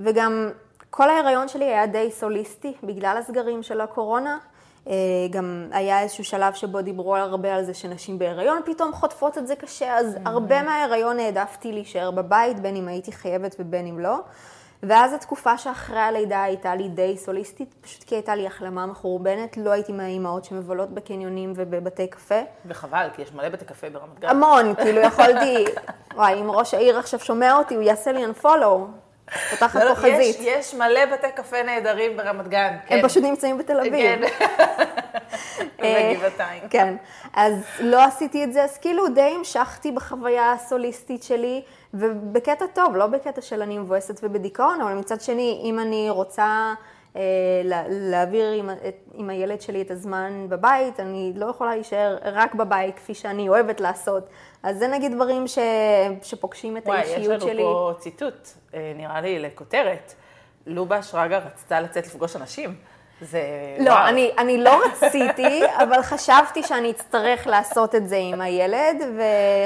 וגם 0.00 0.50
כל 0.90 1.10
ההיריון 1.10 1.48
שלי 1.48 1.64
היה 1.64 1.86
די 1.86 2.10
סוליסטי 2.10 2.74
בגלל 2.82 3.16
הסגרים 3.16 3.62
של 3.62 3.80
הקורונה. 3.80 4.38
אה, 4.88 4.94
גם 5.30 5.68
היה 5.72 6.00
איזשהו 6.00 6.24
שלב 6.24 6.54
שבו 6.54 6.82
דיברו 6.82 7.16
הרבה 7.16 7.54
על 7.54 7.64
זה 7.64 7.74
שנשים 7.74 8.18
בהיריון 8.18 8.62
פתאום 8.64 8.92
חוטפות 8.92 9.38
את 9.38 9.46
זה 9.46 9.56
קשה, 9.56 9.98
אז 9.98 10.14
mm-hmm. 10.14 10.18
הרבה 10.24 10.62
מההיריון 10.62 11.18
העדפתי 11.18 11.72
להישאר 11.72 12.10
בבית, 12.10 12.60
בין 12.60 12.76
אם 12.76 12.88
הייתי 12.88 13.12
חייבת 13.12 13.56
ובין 13.58 13.86
אם 13.86 13.98
לא. 13.98 14.18
ואז 14.82 15.12
התקופה 15.12 15.58
שאחרי 15.58 16.00
הלידה 16.00 16.42
הייתה 16.42 16.74
לי 16.74 16.88
די 16.88 17.16
סוליסטית, 17.18 17.74
פשוט 17.80 18.02
כי 18.04 18.14
הייתה 18.14 18.34
לי 18.34 18.46
החלמה 18.46 18.86
מחורבנת, 18.86 19.56
לא 19.56 19.70
הייתי 19.70 19.92
מהאימהות 19.92 20.44
שמבלות 20.44 20.90
בקניונים 20.90 21.52
ובבתי 21.56 22.06
קפה. 22.06 22.40
וחבל, 22.66 23.08
כי 23.16 23.22
יש 23.22 23.32
מלא 23.32 23.48
בתי 23.48 23.64
קפה 23.64 23.90
ברמת 23.90 24.18
גן. 24.18 24.28
המון, 24.28 24.74
כאילו 24.74 25.00
יכולתי, 25.00 25.64
וואי, 26.16 26.40
אם 26.40 26.50
ראש 26.50 26.74
העיר 26.74 26.98
עכשיו 26.98 27.20
שומע 27.20 27.56
אותי, 27.56 27.74
הוא 27.74 27.82
יעשה 27.82 28.12
לי 28.12 28.24
unfollow. 28.24 28.78
פותחת 29.50 29.80
לא, 29.80 29.88
פה 29.88 29.94
חזית. 29.94 30.36
יש 30.40 30.74
מלא 30.74 31.06
בתי 31.12 31.26
קפה 31.34 31.62
נהדרים 31.62 32.16
ברמת 32.16 32.48
גן. 32.48 32.76
הם 32.88 33.00
כן. 33.00 33.08
פשוט 33.08 33.24
נמצאים 33.24 33.58
בתל 33.58 33.80
אביב. 33.80 33.92
כן. 35.76 36.12
בגבעתיים. 36.12 36.62
כן. 36.70 36.96
אז 37.34 37.54
לא 37.80 38.04
עשיתי 38.04 38.44
את 38.44 38.52
זה, 38.52 38.64
אז 38.64 38.78
כאילו 38.78 39.08
די 39.08 39.34
המשכתי 39.38 39.92
בחוויה 39.92 40.52
הסוליסטית 40.52 41.22
שלי, 41.22 41.62
ובקטע 41.94 42.66
טוב, 42.66 42.96
לא 42.96 43.06
בקטע 43.06 43.40
של 43.40 43.62
אני 43.62 43.78
מבואסת 43.78 44.20
ובדיכאון, 44.22 44.80
אבל 44.80 44.94
מצד 44.94 45.20
שני, 45.20 45.62
אם 45.64 45.78
אני 45.78 46.10
רוצה... 46.10 46.74
אה, 47.16 47.20
להעביר 47.88 48.52
עם, 48.52 48.70
עם 49.14 49.30
הילד 49.30 49.60
שלי 49.60 49.82
את 49.82 49.90
הזמן 49.90 50.46
בבית, 50.48 51.00
אני 51.00 51.32
לא 51.36 51.46
יכולה 51.46 51.74
להישאר 51.74 52.18
רק 52.22 52.54
בבית 52.54 52.96
כפי 52.96 53.14
שאני 53.14 53.48
אוהבת 53.48 53.80
לעשות. 53.80 54.28
אז 54.62 54.78
זה 54.78 54.88
נגיד 54.88 55.12
דברים 55.12 55.46
ש, 55.46 55.58
שפוגשים 56.22 56.76
את 56.76 56.86
וואי, 56.86 56.98
האישיות 56.98 57.40
שלי. 57.40 57.50
וואי, 57.50 57.52
יש 57.52 57.60
לנו 57.60 57.92
פה 57.94 58.00
ציטוט, 58.00 58.48
אה, 58.74 58.92
נראה 58.96 59.20
לי, 59.20 59.38
לכותרת. 59.38 60.14
לובה 60.66 61.02
שרגא 61.02 61.38
רצתה 61.38 61.80
לצאת 61.80 62.06
לפגוש 62.06 62.36
אנשים. 62.36 62.74
זה... 63.20 63.42
לא, 63.78 63.90
וואו. 63.90 64.08
אני, 64.08 64.30
אני 64.38 64.58
לא 64.58 64.80
רציתי, 64.84 65.62
אבל 65.84 66.02
חשבתי 66.02 66.62
שאני 66.62 66.90
אצטרך 66.90 67.46
לעשות 67.46 67.94
את 67.94 68.08
זה 68.08 68.16
עם 68.16 68.40
הילד, 68.40 68.96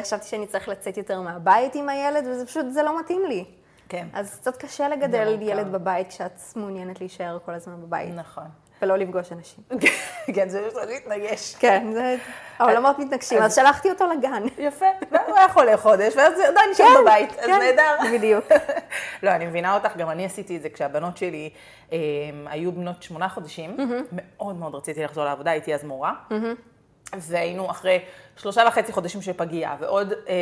וחשבתי 0.01 0.27
שאני 0.27 0.45
אצטרך 0.45 0.69
לצאת 0.69 0.97
יותר 0.97 1.21
מהבית 1.21 1.75
עם 1.75 1.89
הילד, 1.89 2.25
וזה 2.31 2.47
פשוט, 2.47 2.67
זה 2.71 2.83
לא 2.83 3.01
מתאים 3.01 3.25
לי. 3.29 3.45
כן. 3.89 4.07
אז 4.13 4.39
קצת 4.41 4.57
קשה 4.57 4.89
לגדל 4.89 5.37
ילד 5.41 5.73
בבית 5.73 6.09
כשאת 6.09 6.41
מעוניינת 6.57 7.01
להישאר 7.01 7.39
כל 7.45 7.55
הזמן 7.55 7.83
בבית. 7.83 8.15
נכון. 8.15 8.49
ולא 8.83 8.97
לפגוש 8.97 9.33
אנשים. 9.33 9.65
כן, 10.35 10.49
זה 10.49 10.69
פשוט 10.69 10.83
להתנגש. 10.87 11.55
כן, 11.55 11.87
זה... 11.93 12.17
העולמות 12.59 12.99
מתנגשים, 12.99 13.43
אז 13.43 13.55
שלחתי 13.55 13.91
אותו 13.91 14.05
לגן. 14.07 14.43
יפה, 14.59 14.87
הוא 15.27 15.37
היה 15.37 15.49
חולה 15.49 15.77
חודש, 15.77 16.17
ואז 16.17 16.33
עדיין 16.33 16.71
נשאר 16.71 16.87
כן, 16.87 17.03
בבית, 17.03 17.39
אז 17.39 17.47
כן, 17.47 17.59
נהדר. 17.59 17.97
בדיוק. 18.13 18.45
לא, 19.23 19.31
אני 19.31 19.47
מבינה 19.47 19.75
אותך, 19.75 19.97
גם 19.97 20.11
אני 20.11 20.25
עשיתי 20.27 20.57
את 20.57 20.63
זה 20.63 20.69
כשהבנות 20.69 21.17
שלי 21.17 21.51
אמ, 21.93 21.99
היו 22.47 22.73
בנות 22.73 23.03
שמונה 23.03 23.29
חודשים, 23.29 23.77
מאוד 24.13 24.57
מאוד 24.57 24.75
רציתי 24.75 25.05
לחזור 25.05 25.25
לעבודה, 25.25 25.51
הייתי 25.51 25.75
אז 25.75 25.85
מורה. 25.85 26.13
והיינו 27.17 27.71
אחרי 27.71 27.99
שלושה 28.39 28.63
וחצי 28.69 28.93
חודשים 28.93 29.23
של 29.23 29.33
פגיעה, 29.33 29.77
ועוד 29.81 30.13
אה, 30.13 30.35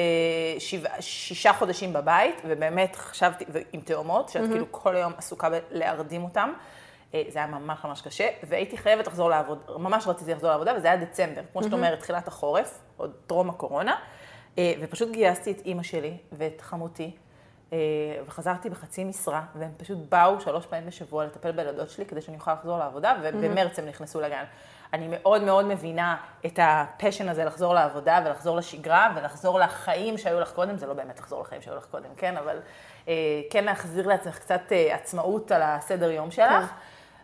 שבע, 0.58 0.90
שישה 1.00 1.52
חודשים 1.52 1.92
בבית, 1.92 2.42
ובאמת 2.44 2.96
חשבתי, 2.96 3.44
עם 3.72 3.80
תאומות, 3.80 4.28
שאת 4.28 4.42
mm-hmm. 4.42 4.48
כאילו 4.48 4.66
כל 4.70 4.96
היום 4.96 5.12
עסוקה 5.16 5.48
בלהרדים 5.50 6.24
אותם. 6.24 6.52
אה, 7.14 7.22
זה 7.28 7.38
היה 7.38 7.48
ממש 7.48 7.78
ממש 7.84 8.00
קשה, 8.00 8.28
והייתי 8.42 8.78
חייבת 8.78 9.06
לחזור 9.06 9.30
לעבוד, 9.30 9.58
ממש 9.78 10.06
רציתי 10.06 10.32
לחזור 10.32 10.50
לעבודה, 10.50 10.72
וזה 10.76 10.88
היה 10.88 10.96
דצמבר, 10.96 11.40
כמו 11.52 11.62
שאת 11.62 11.72
אומרת, 11.72 11.98
תחילת 11.98 12.28
החורף, 12.28 12.78
עוד 12.96 13.12
טרום 13.26 13.50
הקורונה, 13.50 13.96
אה, 14.58 14.72
ופשוט 14.80 15.10
גייסתי 15.10 15.50
את 15.50 15.60
אימא 15.64 15.82
שלי 15.82 16.16
ואת 16.32 16.60
חמותי, 16.60 17.10
אה, 17.72 17.78
וחזרתי 18.26 18.70
בחצי 18.70 19.04
משרה, 19.04 19.42
והם 19.54 19.70
פשוט 19.76 19.98
באו 20.08 20.40
שלוש 20.40 20.66
פעמים 20.66 20.86
בשבוע 20.86 21.24
לטפל 21.24 21.52
בילדות 21.52 21.90
שלי 21.90 22.06
כדי 22.06 22.20
שאני 22.20 22.36
אוכל 22.36 22.52
לחזור 22.52 22.78
לעבודה, 22.78 23.14
ובמרץ 23.22 23.78
הם 23.78 23.86
נכנסו 23.86 24.20
לגן. 24.20 24.44
אני 24.92 25.08
מאוד 25.10 25.42
מאוד 25.42 25.64
מבינה 25.64 26.16
את 26.46 26.58
הפשן 26.62 27.28
הזה 27.28 27.44
לחזור 27.44 27.74
לעבודה 27.74 28.20
ולחזור 28.24 28.56
לשגרה 28.56 29.12
ולחזור 29.16 29.58
לחיים 29.58 30.18
שהיו 30.18 30.40
לך 30.40 30.52
קודם, 30.52 30.76
זה 30.76 30.86
לא 30.86 30.94
באמת 30.94 31.18
לחזור 31.18 31.42
לחיים 31.42 31.62
שהיו 31.62 31.76
לך 31.76 31.86
קודם, 31.90 32.08
כן, 32.16 32.36
אבל 32.36 32.58
אה, 33.08 33.14
כן 33.50 33.64
להחזיר 33.64 34.06
לעצמך 34.06 34.38
קצת 34.38 34.60
אה, 34.72 34.94
עצמאות 34.94 35.52
על 35.52 35.62
הסדר 35.62 36.10
יום 36.10 36.30
שלך. 36.30 36.48
כן. 36.48 36.74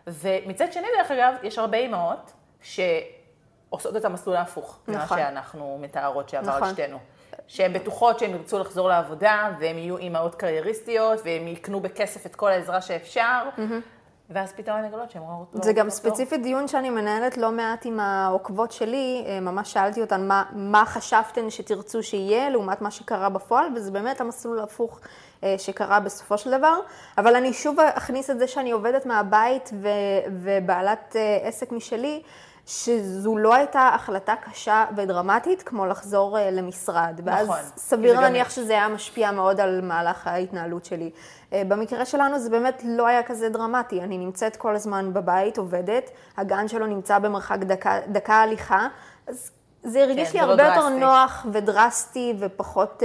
ומצד 0.07 0.73
שני, 0.73 0.87
דרך 0.97 1.11
אגב, 1.11 1.33
יש 1.43 1.57
הרבה 1.57 1.77
אימהות 1.77 2.33
שעושות 2.61 3.97
את 3.97 4.05
המסלול 4.05 4.35
ההפוך, 4.35 4.79
נכון. 4.87 5.17
מה 5.19 5.23
שאנחנו 5.23 5.77
מתארות 5.81 6.29
שעבר 6.29 6.57
נכון. 6.57 6.69
שתינו. 6.69 6.99
שהן 7.47 7.73
בטוחות 7.73 8.19
שהן 8.19 8.31
ירצו 8.31 8.59
לחזור 8.59 8.89
לעבודה, 8.89 9.49
והן 9.59 9.77
יהיו 9.77 9.97
אימהות 9.97 10.35
קרייריסטיות, 10.35 11.19
והן 11.23 11.47
יקנו 11.47 11.79
בכסף 11.79 12.25
את 12.25 12.35
כל 12.35 12.49
העזרה 12.51 12.81
שאפשר, 12.81 13.49
mm-hmm. 13.57 14.02
ואז 14.33 14.53
פתאום 14.53 14.77
הן 14.77 14.85
מגלות 14.85 15.11
שהן 15.11 15.21
רואות... 15.21 15.47
לא 15.53 15.63
זה 15.63 15.73
גם 15.73 15.89
ספציפית 15.89 16.43
דיון 16.43 16.67
שאני 16.67 16.89
מנהלת 16.89 17.37
לא 17.37 17.51
מעט 17.51 17.85
עם 17.85 17.99
העוקבות 17.99 18.71
שלי, 18.71 19.23
אה, 19.27 19.39
ממש 19.39 19.73
שאלתי 19.73 20.01
אותן 20.01 20.27
מה, 20.27 20.43
מה 20.53 20.85
חשבתן 20.85 21.49
שתרצו 21.49 22.03
שיהיה, 22.03 22.49
לעומת 22.49 22.81
מה 22.81 22.91
שקרה 22.91 23.29
בפועל, 23.29 23.65
וזה 23.75 23.91
באמת 23.91 24.21
המסלול 24.21 24.59
ההפוך 24.59 24.99
אה, 25.43 25.55
שקרה 25.57 25.99
בסופו 25.99 26.37
של 26.37 26.57
דבר. 26.57 26.79
אבל 27.17 27.35
אני 27.35 27.53
שוב 27.53 27.79
אכניס 27.79 28.29
את 28.29 28.39
זה 28.39 28.47
שאני 28.47 28.71
עובדת 28.71 29.05
מהבית 29.05 29.69
ו, 29.73 29.87
ובעלת 30.31 31.15
אה, 31.15 31.47
עסק 31.47 31.71
משלי. 31.71 32.21
שזו 32.65 33.37
לא 33.37 33.55
הייתה 33.55 33.89
החלטה 33.93 34.35
קשה 34.35 34.85
ודרמטית 34.95 35.63
כמו 35.63 35.85
לחזור 35.85 36.37
uh, 36.37 36.41
למשרד. 36.51 37.21
ואז 37.23 37.47
נכון. 37.47 37.59
סביר 37.77 38.19
להניח 38.19 38.49
שזה 38.49 38.73
היה 38.73 38.87
משפיע 38.87 39.31
מאוד 39.31 39.59
על 39.59 39.81
מהלך 39.81 40.27
ההתנהלות 40.27 40.85
שלי. 40.85 41.11
Uh, 41.49 41.53
במקרה 41.67 42.05
שלנו 42.05 42.39
זה 42.39 42.49
באמת 42.49 42.81
לא 42.85 43.07
היה 43.07 43.23
כזה 43.23 43.49
דרמטי. 43.49 44.01
אני 44.01 44.17
נמצאת 44.17 44.55
כל 44.55 44.75
הזמן 44.75 45.13
בבית, 45.13 45.57
עובדת, 45.57 46.11
הגן 46.37 46.67
שלו 46.67 46.87
נמצא 46.87 47.19
במרחק 47.19 47.59
דקה, 47.59 47.99
דקה 48.07 48.35
הליכה, 48.35 48.87
אז 49.27 49.51
זה 49.83 50.03
הרגיש 50.03 50.31
כן, 50.31 50.37
לי 50.37 50.43
הרבה 50.43 50.63
לא 50.63 50.75
יותר 50.75 50.89
נוח 50.89 51.45
ודרסטי 51.53 52.33
ופחות 52.39 53.03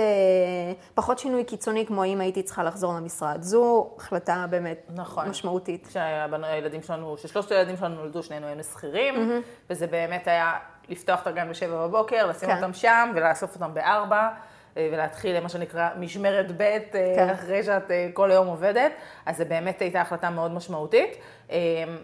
אה, 0.99 1.17
שינוי 1.17 1.45
קיצוני 1.45 1.87
כמו 1.87 2.05
אם 2.05 2.21
הייתי 2.21 2.43
צריכה 2.43 2.65
לחזור 2.65 2.95
למשרד. 2.95 3.43
זו 3.43 3.91
החלטה 3.97 4.47
באמת 4.51 4.87
נכון. 4.95 5.29
משמעותית. 5.29 5.87
כשהילדים 5.87 6.83
שלנו, 6.83 7.17
כששלושת 7.17 7.53
הילדים 7.53 7.77
שלנו 7.77 7.95
נולדו, 7.95 8.23
שנינו 8.23 8.47
היינו 8.47 8.65
שכירים, 8.65 9.15
mm-hmm. 9.15 9.71
וזה 9.71 9.87
באמת 9.87 10.29
היה 10.29 10.53
לפתוח 10.89 11.23
את 11.23 11.27
הגן 11.27 11.51
בשבע 11.51 11.87
בבוקר, 11.87 12.27
לשים 12.27 12.49
כן. 12.49 12.57
אותם 12.57 12.73
שם 12.73 13.13
ולאסוף 13.15 13.55
אותם 13.55 13.75
בארבע. 13.75 14.29
אה, 14.77 14.89
ולהתחיל, 14.93 15.41
מה 15.41 15.49
שנקרא, 15.49 15.89
משמרת 15.99 16.57
ב', 16.57 16.63
אה, 16.63 16.79
כן. 16.93 17.29
אחרי 17.29 17.63
שאת 17.63 17.91
כל 18.13 18.31
היום 18.31 18.47
עובדת. 18.47 18.93
אז 19.27 19.37
זה 19.37 19.45
באמת 19.45 19.81
הייתה 19.81 20.01
החלטה 20.01 20.31
מאוד 20.31 20.51
משמעותית, 20.51 21.17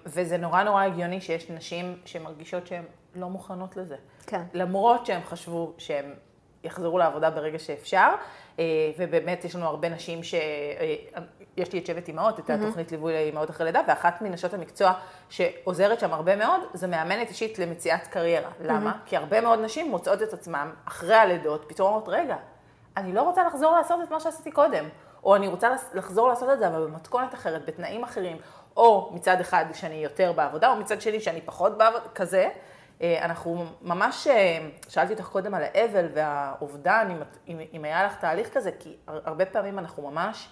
וזה 0.07 0.37
נורא 0.37 0.63
נורא 0.63 0.83
הגיוני 0.83 1.21
שיש 1.21 1.51
נשים 1.51 1.97
שמרגישות 2.05 2.67
שהן 2.67 2.83
לא 3.17 3.29
מוכנות 3.29 3.77
לזה. 3.77 3.97
כן. 4.27 4.43
למרות 4.53 5.07
שהם 5.07 5.23
חשבו 5.25 5.73
שהם 5.79 6.15
יחזרו 6.65 6.99
לעבודה 6.99 7.31
ברגע 7.31 7.59
שאפשר, 7.59 8.09
אה, 8.59 8.65
ובאמת 8.99 9.45
יש 9.45 9.57
לנו 9.57 9.67
הרבה 9.67 9.89
נשים 9.89 10.23
ש... 10.23 10.35
אה, 10.35 10.95
יש 11.57 11.73
לי 11.73 11.79
את 11.79 11.87
שבט 11.87 12.09
אימהות, 12.09 12.39
את 12.39 12.51
התוכנית 12.51 12.93
ליווי 12.93 13.13
לאימהות 13.13 13.51
אחרי 13.51 13.67
לידה, 13.67 13.81
ואחת 13.89 14.23
מנשות 14.23 14.55
המקצוע 14.55 14.93
שעוזרת 15.29 16.01
שם 16.01 16.13
הרבה 16.13 16.37
מאוד, 16.37 16.61
זה 16.75 16.87
מאמנת 16.87 17.29
אישית 17.29 17.59
למציאת 17.59 18.07
קריירה. 18.07 18.51
למה? 18.61 18.99
כי 19.07 19.17
הרבה 19.17 19.41
מאוד 19.41 19.61
נשים 19.61 19.91
מוצאות 19.91 20.23
את 20.23 20.33
עצמן 20.33 20.71
אחרי 20.85 21.15
הלידות, 21.15 21.65
פתאום 21.69 21.89
אומרות, 21.89 22.09
רגע, 22.09 22.37
אני 22.97 23.13
לא 23.13 23.23
רוצה 23.23 23.45
לחזור 23.45 23.73
לעשות 23.73 24.01
את 24.03 24.11
מה 24.11 24.21
שעשיתי 24.21 24.51
קודם. 24.51 24.85
או 25.25 25.37
אני 25.37 25.49
רוצה 25.49 25.69
לחזור 25.95 26.29
לעשות 26.29 26.51
את 26.51 26.59
זה, 26.59 26.69
אבל 26.69 26.87
במתכונת 26.87 27.35
אחרת, 27.35 27.67
בתנאים 27.67 28.05
אחרים, 28.05 28.37
או 28.77 29.11
מצד 29.15 29.41
אחד 29.41 29.65
שאני 29.73 29.95
יותר 29.95 30.33
בעבודה, 30.33 30.71
או 30.73 30.77
מצד 30.77 31.01
שני 31.01 31.21
שאני 31.21 31.41
פחות 31.41 31.79
בעבודה, 31.79 32.05
כזה. 32.15 32.49
אה, 33.03 33.25
אנחנו 33.25 33.65
ממש, 33.83 34.27
אה, 34.27 34.69
שאלתי 34.89 35.13
אותך 35.13 35.27
קודם 35.27 35.55
על 35.55 35.63
האבל 35.63 36.07
והאובדן, 36.15 37.09
אם, 37.11 37.23
אם, 37.49 37.61
אם 37.73 37.85
היה 37.85 38.05
לך 38.05 38.17
תהליך 38.17 38.55
כזה, 38.55 38.71
כי 38.79 38.97
הרבה 39.07 39.47
פעמים 39.47 39.79
אנחנו 39.79 40.11
ממש 40.11 40.49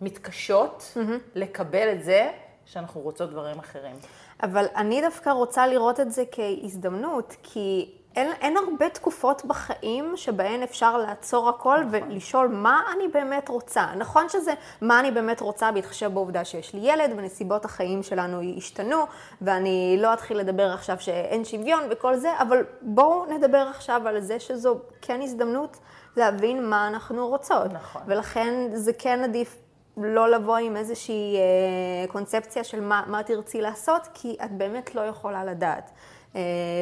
מתקשות 0.00 0.92
mm-hmm. 0.94 0.98
לקבל 1.34 1.92
את 1.92 2.04
זה 2.04 2.30
שאנחנו 2.64 3.00
רוצות 3.00 3.30
דברים 3.30 3.58
אחרים. 3.58 3.96
אבל 4.42 4.66
אני 4.76 5.00
דווקא 5.00 5.30
רוצה 5.30 5.66
לראות 5.66 6.00
את 6.00 6.12
זה 6.12 6.24
כהזדמנות, 6.32 7.36
כי 7.42 7.97
אין, 8.18 8.32
אין 8.40 8.56
הרבה 8.56 8.88
תקופות 8.88 9.44
בחיים 9.44 10.16
שבהן 10.16 10.62
אפשר 10.62 10.96
לעצור 10.96 11.48
הכל 11.48 11.78
נכון. 11.84 12.10
ולשאול 12.10 12.48
מה 12.48 12.80
אני 12.96 13.08
באמת 13.08 13.48
רוצה. 13.48 13.86
נכון 13.96 14.28
שזה 14.28 14.52
מה 14.80 15.00
אני 15.00 15.10
באמת 15.10 15.40
רוצה 15.40 15.72
בהתחשב 15.72 16.14
בעובדה 16.14 16.44
שיש 16.44 16.74
לי 16.74 16.80
ילד 16.82 17.10
ונסיבות 17.16 17.64
החיים 17.64 18.02
שלנו 18.02 18.40
השתנו, 18.56 18.96
ואני 19.42 19.96
לא 20.00 20.14
אתחיל 20.14 20.38
לדבר 20.38 20.72
עכשיו 20.72 20.96
שאין 21.00 21.44
שוויון 21.44 21.82
וכל 21.90 22.16
זה, 22.16 22.32
אבל 22.38 22.64
בואו 22.82 23.26
נדבר 23.26 23.66
עכשיו 23.70 24.02
על 24.08 24.20
זה 24.20 24.40
שזו 24.40 24.78
כן 25.02 25.22
הזדמנות 25.22 25.76
להבין 26.16 26.66
מה 26.70 26.88
אנחנו 26.88 27.28
רוצות. 27.28 27.72
נכון. 27.72 28.02
ולכן 28.06 28.70
זה 28.74 28.92
כן 28.92 29.24
עדיף 29.24 29.56
לא 29.96 30.30
לבוא 30.30 30.56
עם 30.56 30.76
איזושהי 30.76 31.36
אה, 31.36 32.08
קונספציה 32.08 32.64
של 32.64 32.80
מה, 32.80 33.02
מה 33.06 33.22
תרצי 33.22 33.60
לעשות, 33.60 34.08
כי 34.14 34.36
את 34.44 34.52
באמת 34.52 34.94
לא 34.94 35.00
יכולה 35.00 35.44
לדעת. 35.44 35.90
אה, 36.36 36.40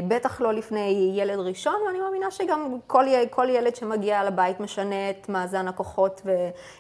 בטח 0.09 0.41
לא 0.41 0.53
לפני 0.53 1.13
ילד 1.17 1.39
ראשון, 1.39 1.75
ואני 1.87 2.01
מאמינה 2.01 2.31
שגם 2.31 2.79
כל, 2.87 3.05
כל 3.31 3.47
ילד 3.51 3.77
שמגיע 3.77 4.25
לבית 4.25 4.61
משנה 4.61 5.11
את 5.11 5.29
מאזן 5.29 5.69
הכוחות 5.69 6.23
ו, 6.25 6.31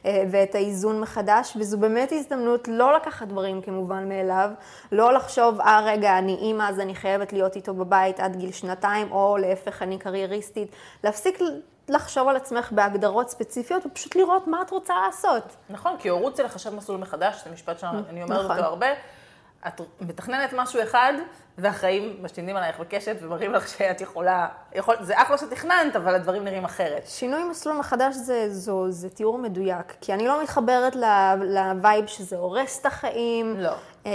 אה, 0.06 0.24
ואת 0.30 0.54
האיזון 0.54 1.00
מחדש, 1.00 1.56
וזו 1.60 1.78
באמת 1.78 2.12
הזדמנות 2.12 2.68
לא 2.68 2.96
לקחת 2.96 3.26
דברים 3.26 3.62
כמובן 3.62 4.08
מאליו, 4.08 4.50
לא 4.92 5.12
לחשוב, 5.12 5.60
אה 5.60 5.80
רגע, 5.84 6.18
אני 6.18 6.34
אימא 6.34 6.68
אז 6.68 6.80
אני 6.80 6.94
חייבת 6.94 7.32
להיות 7.32 7.56
איתו 7.56 7.74
בבית 7.74 8.20
עד 8.20 8.36
גיל 8.36 8.52
שנתיים, 8.52 9.12
או 9.12 9.36
להפך, 9.36 9.82
אני 9.82 9.98
קרייריסטית, 9.98 10.68
להפסיק 11.04 11.38
לחשוב 11.88 12.28
על 12.28 12.36
עצמך 12.36 12.72
בהגדרות 12.72 13.30
ספציפיות 13.30 13.86
ופשוט 13.86 14.16
לראות 14.16 14.46
מה 14.46 14.62
את 14.62 14.70
רוצה 14.70 14.94
לעשות. 15.06 15.56
נכון, 15.70 15.92
כי 15.98 16.08
הורות 16.08 16.36
זה 16.36 16.42
לחשב 16.42 16.74
מסלול 16.74 16.98
מחדש, 16.98 17.44
זה 17.44 17.50
משפט 17.50 17.78
שאני 17.78 18.22
אומרת 18.22 18.44
נכון. 18.44 18.56
אותו 18.56 18.68
הרבה. 18.68 18.86
את 19.68 19.80
מתכננת 20.00 20.50
משהו 20.52 20.82
אחד, 20.82 21.12
והחיים 21.58 22.16
משתינים 22.22 22.56
עלייך 22.56 22.80
בקשת 22.80 23.16
ומראים 23.20 23.52
לך 23.52 23.68
שאת 23.68 24.00
יכולה, 24.00 24.48
יכול, 24.74 24.96
זה 25.00 25.22
אחלה 25.22 25.38
שתכננת, 25.38 25.96
אבל 25.96 26.14
הדברים 26.14 26.44
נראים 26.44 26.64
אחרת. 26.64 27.06
שינוי 27.06 27.44
מסלול 27.44 27.76
מחדש 27.76 28.14
זה, 28.14 28.46
זו, 28.50 28.86
זה 28.90 29.10
תיאור 29.10 29.38
מדויק, 29.38 29.94
כי 30.00 30.12
אני 30.12 30.26
לא 30.26 30.42
מתחברת 30.42 30.96
ל 31.40 31.54
vibe 31.54 32.06
שזה 32.06 32.36
הורס 32.36 32.80
את 32.80 32.86
החיים. 32.86 33.56
לא. 33.60 33.74
אמ, 34.06 34.10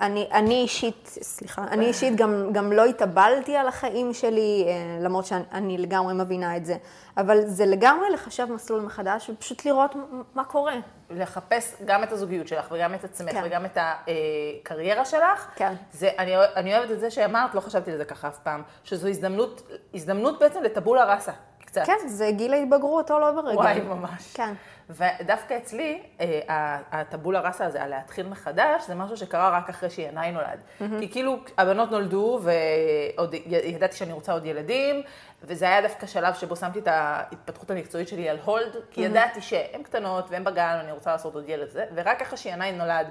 אני, 0.00 0.28
אני 0.32 0.54
אישית, 0.54 1.18
סליחה, 1.22 1.64
אני 1.70 1.86
אישית 1.86 2.16
גם, 2.16 2.52
גם 2.52 2.72
לא 2.72 2.84
התאבלתי 2.84 3.56
על 3.56 3.68
החיים 3.68 4.14
שלי, 4.14 4.64
אה, 4.68 4.98
למרות 5.00 5.26
שאני 5.26 5.78
לגמרי 5.78 6.14
מבינה 6.14 6.56
את 6.56 6.66
זה. 6.66 6.76
אבל 7.16 7.46
זה 7.46 7.66
לגמרי 7.66 8.10
לחשב 8.10 8.44
מסלול 8.44 8.80
מחדש 8.80 9.30
ופשוט 9.30 9.64
לראות 9.64 9.94
מה 10.34 10.44
קורה. 10.44 10.74
לחשב 11.10 11.74
גם 11.84 12.02
את 12.02 12.12
הזוגיות 12.12 12.48
שלך 12.48 12.68
וגם 12.70 12.94
את 12.94 13.04
עצמך 13.04 13.32
כן. 13.32 13.42
וגם 13.44 13.64
את 13.64 13.78
הקריירה 13.80 15.04
שלך. 15.04 15.48
כן. 15.56 15.74
זה, 15.92 16.10
אני, 16.18 16.32
אני 16.56 16.76
אוהבת 16.76 16.90
את 16.90 17.00
זה 17.00 17.10
שאמרת, 17.10 17.54
לא 17.54 17.60
חשבתי 17.60 17.92
לזה 17.92 18.04
ככה 18.04 18.28
אף 18.28 18.38
פעם, 18.38 18.62
שזו 18.84 19.08
הזדמנות, 19.08 19.62
הזדמנות 19.94 20.38
בעצם 20.38 20.62
לטבולה 20.62 21.14
ראסה. 21.14 21.32
קצת. 21.82 21.92
כן, 22.02 22.08
זה 22.08 22.30
גיל 22.30 22.54
ההתבגרות 22.54 23.10
או 23.10 23.18
לא 23.18 23.32
ברגע. 23.32 23.58
וואי, 23.58 23.80
ממש. 23.80 24.32
כן. 24.34 24.54
ודווקא 24.90 25.56
אצלי, 25.56 26.02
אה, 26.20 26.78
הטבולה 26.90 27.40
ראסה 27.40 27.66
הזה, 27.66 27.82
על 27.82 27.90
להתחיל 27.90 28.28
מחדש, 28.28 28.86
זה 28.86 28.94
משהו 28.94 29.16
שקרה 29.16 29.58
רק 29.58 29.68
אחרי 29.68 29.90
שינאי 29.90 30.32
נולד. 30.32 30.46
Mm-hmm. 30.58 30.84
כי 31.00 31.10
כאילו, 31.10 31.36
הבנות 31.58 31.90
נולדו, 31.90 32.40
וידעתי 32.42 33.96
שאני 33.96 34.12
רוצה 34.12 34.32
עוד 34.32 34.46
ילדים, 34.46 35.02
וזה 35.42 35.64
היה 35.64 35.82
דווקא 35.82 36.06
שלב 36.06 36.34
שבו 36.34 36.56
שמתי 36.56 36.78
את 36.78 36.88
ההתפתחות 36.88 37.70
המקצועית 37.70 38.08
שלי 38.08 38.28
על 38.28 38.38
הולד, 38.44 38.76
כי. 38.90 39.00
ידעתי 39.00 39.40
שהן 39.40 39.82
קטנות 39.82 40.30
והן 40.30 40.44
בגן, 40.44 40.76
ואני 40.78 40.92
רוצה 40.92 41.12
לעשות 41.12 41.34
עוד 41.34 41.48
ילד 41.48 41.68
זה, 41.68 41.84
ורק 41.94 42.22
אחרי 42.22 42.38
שינאי 42.38 42.72
נולד, 42.72 43.06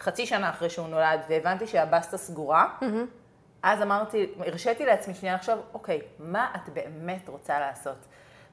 חצי 0.00 0.26
שנה 0.26 0.50
אחרי 0.50 0.70
שהוא 0.70 0.88
נולד, 0.88 1.20
והבנתי 1.28 1.66
שהבסטה 1.66 2.16
סגורה, 2.16 2.66
mm-hmm. 2.80 3.19
אז 3.62 3.82
אמרתי, 3.82 4.26
הרשיתי 4.46 4.86
לעצמי 4.86 5.14
שנייה 5.14 5.34
לחשוב, 5.34 5.58
אוקיי, 5.74 6.00
מה 6.18 6.50
את 6.56 6.68
באמת 6.68 7.28
רוצה 7.28 7.60
לעשות? 7.60 8.06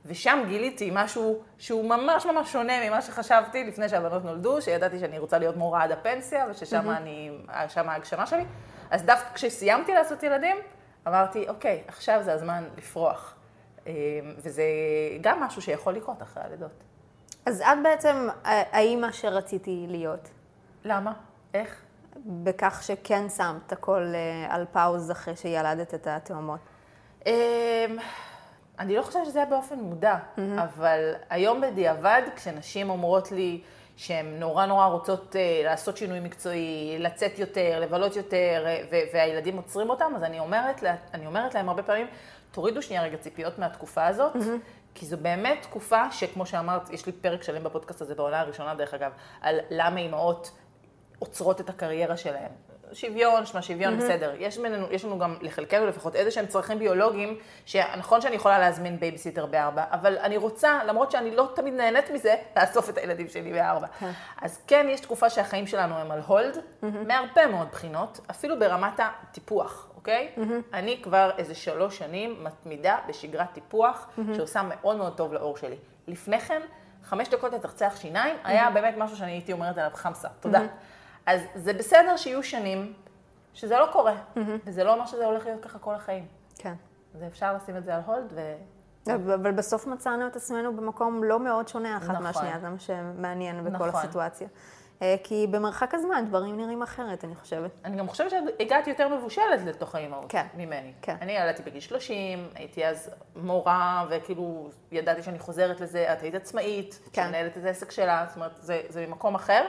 ושם 0.05 0.43
גיליתי 0.47 0.89
משהו 0.93 1.43
שהוא 1.57 1.89
ממש 1.89 2.25
ממש 2.25 2.51
שונה 2.53 2.89
ממה 2.89 3.01
שחשבתי 3.01 3.63
לפני 3.63 3.89
שהבנות 3.89 4.25
נולדו, 4.25 4.61
שידעתי 4.61 4.99
שאני 4.99 5.19
רוצה 5.19 5.37
להיות 5.37 5.55
מורה 5.55 5.83
עד 5.83 5.91
הפנסיה, 5.91 6.45
וששם. 6.49 6.89
אני, 6.89 7.31
שם 7.67 7.89
ההגשמה 7.89 8.25
שלי. 8.25 8.45
אז 8.91 9.03
דווקא 9.03 9.33
כשסיימתי 9.33 9.93
לעשות 9.93 10.23
ילדים, 10.23 10.57
אמרתי, 11.07 11.49
אוקיי, 11.49 11.83
עכשיו 11.87 12.19
זה 12.23 12.33
הזמן 12.33 12.63
לפרוח. 12.77 13.35
אמ, 13.87 13.93
וזה 14.37 14.63
גם 15.21 15.39
משהו 15.43 15.61
שיכול 15.61 15.93
לקרות 15.93 16.21
אחרי 16.21 16.43
הלידות. 16.43 16.83
אז 17.45 17.61
את 17.61 17.77
בעצם 17.83 18.27
האימא 18.43 19.11
שרציתי 19.11 19.85
להיות. 19.89 20.29
למה? 20.85 21.13
איך? 21.53 21.81
בכך 22.25 22.83
שכן 22.83 23.29
שמת 23.29 23.71
הכל 23.71 24.01
אה, 24.15 24.55
על 24.55 24.65
פאוז 24.71 25.11
אחרי 25.11 25.35
שילדת 25.35 25.93
את 25.93 26.07
התאומות. 26.07 26.59
אמ, 27.25 27.31
אני 28.79 28.95
לא 28.95 29.01
חושבת 29.01 29.25
שזה 29.25 29.39
היה 29.39 29.49
באופן 29.49 29.79
מודע, 29.79 30.15
mm-hmm. 30.15 30.41
אבל 30.63 31.13
היום 31.29 31.61
בדיעבד, 31.61 32.21
כשנשים 32.35 32.89
אומרות 32.89 33.31
לי 33.31 33.61
שהן 33.95 34.39
נורא 34.39 34.65
נורא 34.65 34.85
רוצות 34.85 35.35
uh, 35.35 35.65
לעשות 35.65 35.97
שינוי 35.97 36.19
מקצועי, 36.19 36.95
לצאת 36.99 37.39
יותר, 37.39 37.79
לבלות 37.79 38.15
יותר, 38.15 38.65
uh, 38.65 38.95
והילדים 39.13 39.57
עוצרים 39.57 39.89
אותם, 39.89 40.11
אז 40.15 40.23
אני 40.23 40.39
אומרת, 40.39 40.81
לה, 40.81 40.95
אני 41.13 41.27
אומרת 41.27 41.55
להם 41.55 41.69
הרבה 41.69 41.83
פעמים, 41.83 42.07
תורידו 42.51 42.81
שנייה 42.81 43.03
רגע 43.03 43.17
ציפיות 43.17 43.59
מהתקופה 43.59 44.07
הזאת, 44.07 44.35
mm-hmm. 44.35 44.95
כי 44.95 45.05
זו 45.05 45.17
באמת 45.17 45.57
תקופה 45.61 46.11
שכמו 46.11 46.45
שאמרת, 46.45 46.89
יש 46.89 47.05
לי 47.05 47.11
פרק 47.11 47.43
שלם 47.43 47.63
בפודקאסט 47.63 48.01
הזה, 48.01 48.15
בעונה 48.15 48.39
הראשונה 48.39 48.75
דרך 48.75 48.93
אגב, 48.93 49.11
על 49.41 49.59
למה 49.69 49.99
אימהות 49.99 50.51
עוצרות 51.19 51.61
את 51.61 51.69
הקריירה 51.69 52.17
שלהן. 52.17 52.51
שוויון, 52.93 53.45
שמוויון, 53.45 53.93
mm-hmm. 53.93 54.03
בסדר. 54.03 54.33
יש, 54.39 54.57
מננו, 54.57 54.87
יש 54.91 55.05
לנו 55.05 55.19
גם, 55.19 55.37
לחלקנו 55.41 55.87
לפחות, 55.87 56.15
איזה 56.15 56.31
שהם 56.31 56.45
צרכים 56.45 56.79
ביולוגיים, 56.79 57.37
שנכון 57.65 58.21
שאני 58.21 58.35
יכולה 58.35 58.59
להזמין 58.59 58.99
בייביסיטר 58.99 59.45
בארבע, 59.45 59.83
אבל 59.91 60.17
אני 60.17 60.37
רוצה, 60.37 60.79
למרות 60.87 61.11
שאני 61.11 61.35
לא 61.35 61.49
תמיד 61.55 61.73
נהנית 61.73 62.11
מזה, 62.11 62.35
לאסוף 62.57 62.89
את 62.89 62.97
הילדים 62.97 63.27
שלי 63.27 63.53
בארבע. 63.53 63.87
Okay. 63.87 63.99
כן. 63.99 64.11
אז 64.41 64.59
כן, 64.67 64.87
יש 64.89 64.99
תקופה 64.99 65.29
שהחיים 65.29 65.67
שלנו 65.67 65.95
הם 65.95 66.11
על 66.11 66.19
hold, 66.27 66.55
mm-hmm. 66.55 66.85
מהרבה 67.07 67.47
מאוד 67.47 67.67
בחינות, 67.71 68.19
אפילו 68.31 68.59
ברמת 68.59 68.99
הטיפוח, 68.99 69.89
אוקיי? 69.95 70.31
Mm-hmm. 70.35 70.41
אני 70.73 70.99
כבר 71.03 71.31
איזה 71.37 71.55
שלוש 71.55 71.97
שנים 71.97 72.43
מתמידה 72.43 72.97
בשגרת 73.07 73.53
טיפוח, 73.53 74.07
mm-hmm. 74.07 74.35
שעושה 74.35 74.61
מאוד 74.63 74.97
מאוד 74.97 75.17
טוב 75.17 75.33
לעור 75.33 75.57
שלי. 75.57 75.77
לפני 76.07 76.39
כן, 76.39 76.61
חמש 77.03 77.29
דקות 77.29 77.53
לצחצח 77.53 77.95
שיניים, 78.01 78.35
mm-hmm. 78.35 78.47
היה 78.47 78.69
באמת 78.69 78.93
משהו 78.97 79.17
שאני 79.17 79.31
הייתי 79.31 79.53
אומרת 79.53 79.77
עליו 79.77 79.91
חמסה. 79.93 80.27
תודה. 80.39 80.59
Mm-hmm. 80.59 80.96
אז 81.27 81.41
זה 81.55 81.73
בסדר 81.73 82.17
שיהיו 82.17 82.43
שנים 82.43 82.93
שזה 83.53 83.77
לא 83.77 83.87
קורה, 83.91 84.13
mm-hmm. 84.13 84.39
וזה 84.65 84.83
לא 84.83 84.93
אומר 84.93 85.05
שזה 85.05 85.25
הולך 85.25 85.45
להיות 85.45 85.63
ככה 85.63 85.79
כל 85.79 85.95
החיים. 85.95 86.25
כן. 86.57 86.73
אז 87.15 87.23
אפשר 87.23 87.53
לשים 87.53 87.77
את 87.77 87.83
זה 87.83 87.95
על 87.95 88.01
הולד 88.05 88.33
ו... 88.35 88.55
אבל 89.13 89.51
בסוף 89.51 89.87
מצאנו 89.87 90.27
את 90.27 90.35
עצמנו 90.35 90.75
במקום 90.75 91.23
לא 91.23 91.39
מאוד 91.39 91.67
שונה 91.67 91.97
אחת 91.97 92.09
נכון. 92.09 92.23
מהשנייה, 92.23 92.59
זה 92.59 92.69
מה 92.69 92.79
שמעניין 92.79 93.63
בכל 93.63 93.87
נכון. 93.87 94.01
הסיטואציה. 94.01 94.47
אה, 95.01 95.15
כי 95.23 95.47
במרחק 95.51 95.93
הזמן 95.93 96.25
דברים 96.27 96.57
נראים 96.57 96.81
אחרת, 96.81 97.23
אני 97.23 97.35
חושבת. 97.35 97.71
אני 97.85 97.97
גם 97.97 98.07
חושבת 98.07 98.31
שהגעתי 98.31 98.89
יותר 98.89 99.17
מבושלת 99.17 99.65
לתוך 99.65 99.95
האימהות 99.95 100.25
כן. 100.29 100.45
ממני. 100.53 100.93
כן. 101.01 101.15
אני 101.21 101.31
ילדתי 101.31 101.63
בגיל 101.63 101.81
30, 101.81 102.47
הייתי 102.55 102.85
אז 102.85 103.09
מורה, 103.35 104.05
וכאילו 104.09 104.69
ידעתי 104.91 105.23
שאני 105.23 105.39
חוזרת 105.39 105.81
לזה, 105.81 106.13
את 106.13 106.21
היית 106.21 106.35
עצמאית, 106.35 106.99
כן. 107.13 107.23
שמנהלת 107.23 107.57
את 107.57 107.65
העסק 107.65 107.91
שלה, 107.91 108.25
זאת 108.27 108.35
אומרת, 108.35 108.51
זה, 108.59 108.81
זה 108.89 109.05
ממקום 109.07 109.35
אחר. 109.35 109.65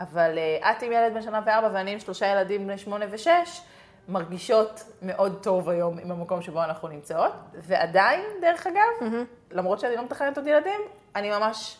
אבל 0.00 0.38
uh, 0.38 0.66
את 0.66 0.82
עם 0.82 0.92
ילד 0.92 1.14
בן 1.14 1.22
שנה 1.22 1.40
וארבע 1.46 1.68
ואני 1.72 1.92
עם 1.92 1.98
שלושה 2.00 2.26
ילדים 2.26 2.66
בני 2.66 2.78
שמונה 2.78 3.06
ושש, 3.10 3.60
מרגישות 4.08 4.84
מאוד 5.02 5.38
טוב 5.42 5.68
היום 5.68 5.98
עם 5.98 6.10
המקום 6.10 6.42
שבו 6.42 6.64
אנחנו 6.64 6.88
נמצאות. 6.88 7.32
ועדיין, 7.54 8.20
דרך 8.40 8.66
אגב, 8.66 8.76
mm-hmm. 9.00 9.54
למרות 9.54 9.80
שאני 9.80 9.96
לא 9.96 10.04
מתכננת 10.04 10.38
עוד 10.38 10.46
ילדים, 10.46 10.80
אני 11.16 11.30
ממש 11.30 11.76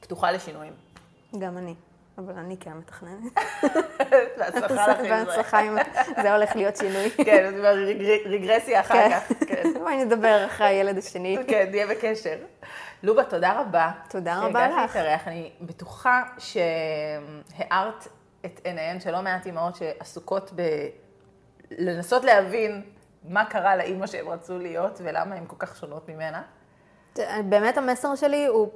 פתוחה 0.00 0.30
לשינויים. 0.30 0.72
גם 1.38 1.58
אני. 1.58 1.74
אבל 2.18 2.32
אני 2.32 2.56
כן 2.56 2.72
מתכננת. 2.72 3.32
בהצלחה 4.38 4.88
לך. 4.92 5.00
בהצלחה 5.00 5.58
עם 5.58 5.76
זה 6.22 6.34
הולך 6.34 6.56
להיות 6.56 6.76
שינוי. 6.76 7.10
כן, 7.26 7.54
רגרסיה 8.24 8.80
אחר 8.80 8.94
כן. 8.94 9.10
כך. 9.10 9.46
כן. 9.48 9.72
בואי 9.78 10.04
נדבר 10.04 10.46
אחרי 10.46 10.66
הילד 10.66 10.98
השני. 10.98 11.38
כן, 11.48 11.66
נהיה 11.70 11.86
בקשר. 11.86 12.36
לובה, 13.02 13.24
תודה 13.24 13.60
רבה. 13.60 13.92
תודה 14.08 14.38
רבה 14.38 14.68
לך. 14.68 14.74
שהגעת 14.74 14.96
להתארח. 14.96 15.28
אני 15.28 15.52
בטוחה 15.60 16.22
שהארת 16.38 18.08
את 18.44 18.60
עיניהן 18.64 19.00
של 19.00 19.10
לא 19.10 19.22
מעט 19.22 19.46
אימהות 19.46 19.76
שעסוקות 19.76 20.50
ב... 20.54 20.62
לנסות 21.70 22.24
להבין 22.24 22.82
מה 23.24 23.44
קרה 23.44 23.76
לאימא 23.76 24.06
שהם 24.06 24.28
רצו 24.28 24.58
להיות 24.58 25.00
ולמה 25.04 25.34
הן 25.34 25.44
כל 25.46 25.56
כך 25.58 25.76
שונות 25.76 26.08
ממנה. 26.08 26.42
באמת 27.48 27.78
המסר 27.78 28.14
שלי 28.14 28.46
הוא 28.46 28.68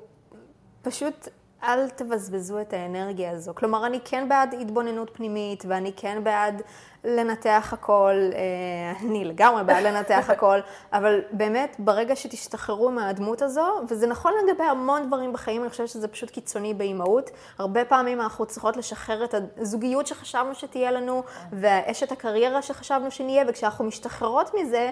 פשוט 0.83 1.29
אל 1.63 1.89
תבזבזו 1.89 2.61
את 2.61 2.73
האנרגיה 2.73 3.31
הזו. 3.31 3.53
כלומר, 3.55 3.87
אני 3.87 4.01
כן 4.05 4.29
בעד 4.29 4.55
התבוננות 4.61 5.11
פנימית, 5.13 5.65
ואני 5.69 5.93
כן 5.97 6.25
בעד 6.25 6.63
לנתח 7.05 7.71
הכל, 7.73 8.13
אה, 8.35 9.01
אני 9.07 9.25
לגמרי 9.25 9.65
בעד 9.65 9.85
לנתח 9.85 10.31
הכל, 10.33 10.59
אבל 10.93 11.21
באמת, 11.33 11.77
ברגע 11.79 12.17
שתשתחררו 12.17 12.91
מהדמות 12.91 13.43
הזו, 13.43 13.67
וזה 13.89 14.07
נכון 14.07 14.33
לגבי 14.45 14.65
המון 14.65 15.07
דברים 15.07 15.33
בחיים, 15.33 15.63
אני 15.63 15.71
חושבת 15.71 15.89
שזה 15.89 16.09
פשוט 16.09 16.31
קיצוני 16.31 16.75
באימהות. 16.75 17.31
הרבה 17.59 17.85
פעמים 17.85 18.21
אנחנו 18.21 18.47
צריכות 18.47 18.77
לשחרר 18.77 19.25
את 19.25 19.35
הזוגיות 19.59 20.07
שחשבנו 20.07 20.55
שתהיה 20.55 20.91
לנו, 20.91 21.23
ואשת 21.53 22.13
הקריירה 22.13 22.63
שחשבנו 22.63 23.11
שנהיה, 23.11 23.45
וכשאנחנו 23.49 23.85
משתחררות 23.85 24.55
מזה, 24.55 24.91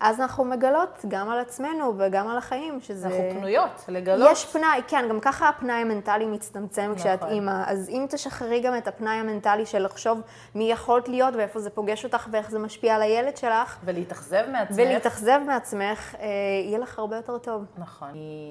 אז 0.00 0.20
אנחנו 0.20 0.44
מגלות 0.44 1.04
גם 1.08 1.28
על 1.30 1.38
עצמנו 1.38 1.94
וגם 1.98 2.28
על 2.28 2.38
החיים, 2.38 2.80
שזה... 2.80 3.06
אנחנו 3.08 3.24
פנויות 3.30 3.84
לגלות. 3.88 4.28
יש 4.32 4.44
פנאי, 4.44 4.80
כן, 4.88 5.06
גם 5.08 5.20
ככה 5.20 5.48
הפנאי 5.48 5.74
המנטלי 5.74 6.26
מצטמצם 6.26 6.82
נכון. 6.82 6.96
כשאת 6.96 7.22
אימא. 7.22 7.62
אז 7.66 7.88
אם 7.88 8.06
תשחררי 8.10 8.60
גם 8.60 8.76
את 8.76 8.88
הפנאי 8.88 9.16
המנטלי 9.16 9.66
של 9.66 9.84
לחשוב 9.84 10.20
מי 10.54 10.72
יכולת 10.72 11.08
להיות 11.08 11.34
ואיפה 11.34 11.60
זה 11.60 11.70
פוגש 11.70 12.04
אותך 12.04 12.28
ואיך 12.32 12.50
זה 12.50 12.58
משפיע 12.58 12.94
על 12.94 13.02
הילד 13.02 13.36
שלך. 13.36 13.78
ולהתאכזב 13.84 14.44
מעצמך. 14.52 14.76
ולהתאכזב 14.78 15.40
מעצמך, 15.46 16.14
אה, 16.20 16.26
יהיה 16.64 16.78
לך 16.78 16.98
הרבה 16.98 17.16
יותר 17.16 17.38
טוב. 17.38 17.64
נכון. 17.78 18.08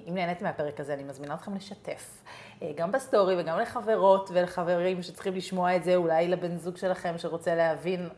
אם 0.08 0.14
נהניתי 0.16 0.44
מהפרק 0.44 0.80
הזה, 0.80 0.94
אני 0.94 1.04
מזמינה 1.04 1.34
אתכם 1.34 1.56
לשתף. 1.56 2.24
אה, 2.62 2.72
גם 2.76 2.92
בסטורי 2.92 3.42
וגם 3.42 3.60
לחברות 3.60 4.30
ולחברים 4.34 5.04
שצריכים 5.04 5.36
לשמוע 5.36 5.76
את 5.76 5.84
זה, 5.84 5.96
אולי 5.96 6.28
לבן 6.28 6.58
זוג 6.58 6.78
שלכם 6.78 7.14
שרוצה 7.18 7.56
להבין. 7.56 8.10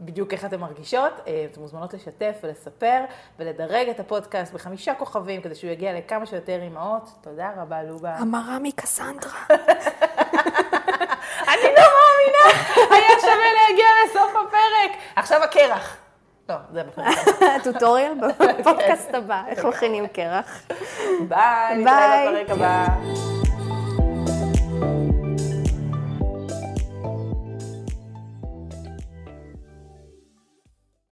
בדיוק 0.00 0.32
איך 0.32 0.44
אתן 0.44 0.60
מרגישות. 0.60 1.12
אה, 1.26 1.46
אתן 1.52 1.60
מוזמנות 1.60 1.94
לשתף 1.94 2.36
ולספר 2.42 3.00
ולדרג 3.38 3.88
את 3.88 4.00
הפודקאסט 4.00 4.52
בחמישה 4.52 4.94
כוכבים 4.94 5.42
כדי 5.42 5.54
שהוא 5.54 5.70
יגיע 5.70 5.92
לכמה 5.92 6.26
שיותר 6.26 6.62
אימהות. 6.62 7.10
תודה 7.20 7.50
רבה, 7.56 7.82
לובה. 7.82 8.14
המרה 8.14 8.58
מקסנדרה. 8.62 9.40
אני 11.50 11.70
לא 11.76 11.84
מאמינה, 11.94 12.64
היה 12.76 13.20
שווה 13.20 13.52
להגיע 13.54 13.86
לסוף 14.06 14.30
הפרק. 14.30 15.00
עכשיו 15.16 15.42
הקרח. 15.42 15.96
לא, 16.48 16.54
זה 16.72 16.82
בפודקאסט. 16.84 17.28
טוטוריאל 17.64 18.12
בפודקאסט 18.60 19.14
הבא, 19.14 19.42
איך 19.46 19.64
מכינים 19.64 20.06
קרח. 20.06 20.62
ביי, 21.28 21.76
נתראה 21.76 22.26
בפרק 22.30 22.50
הבא. 22.50 22.86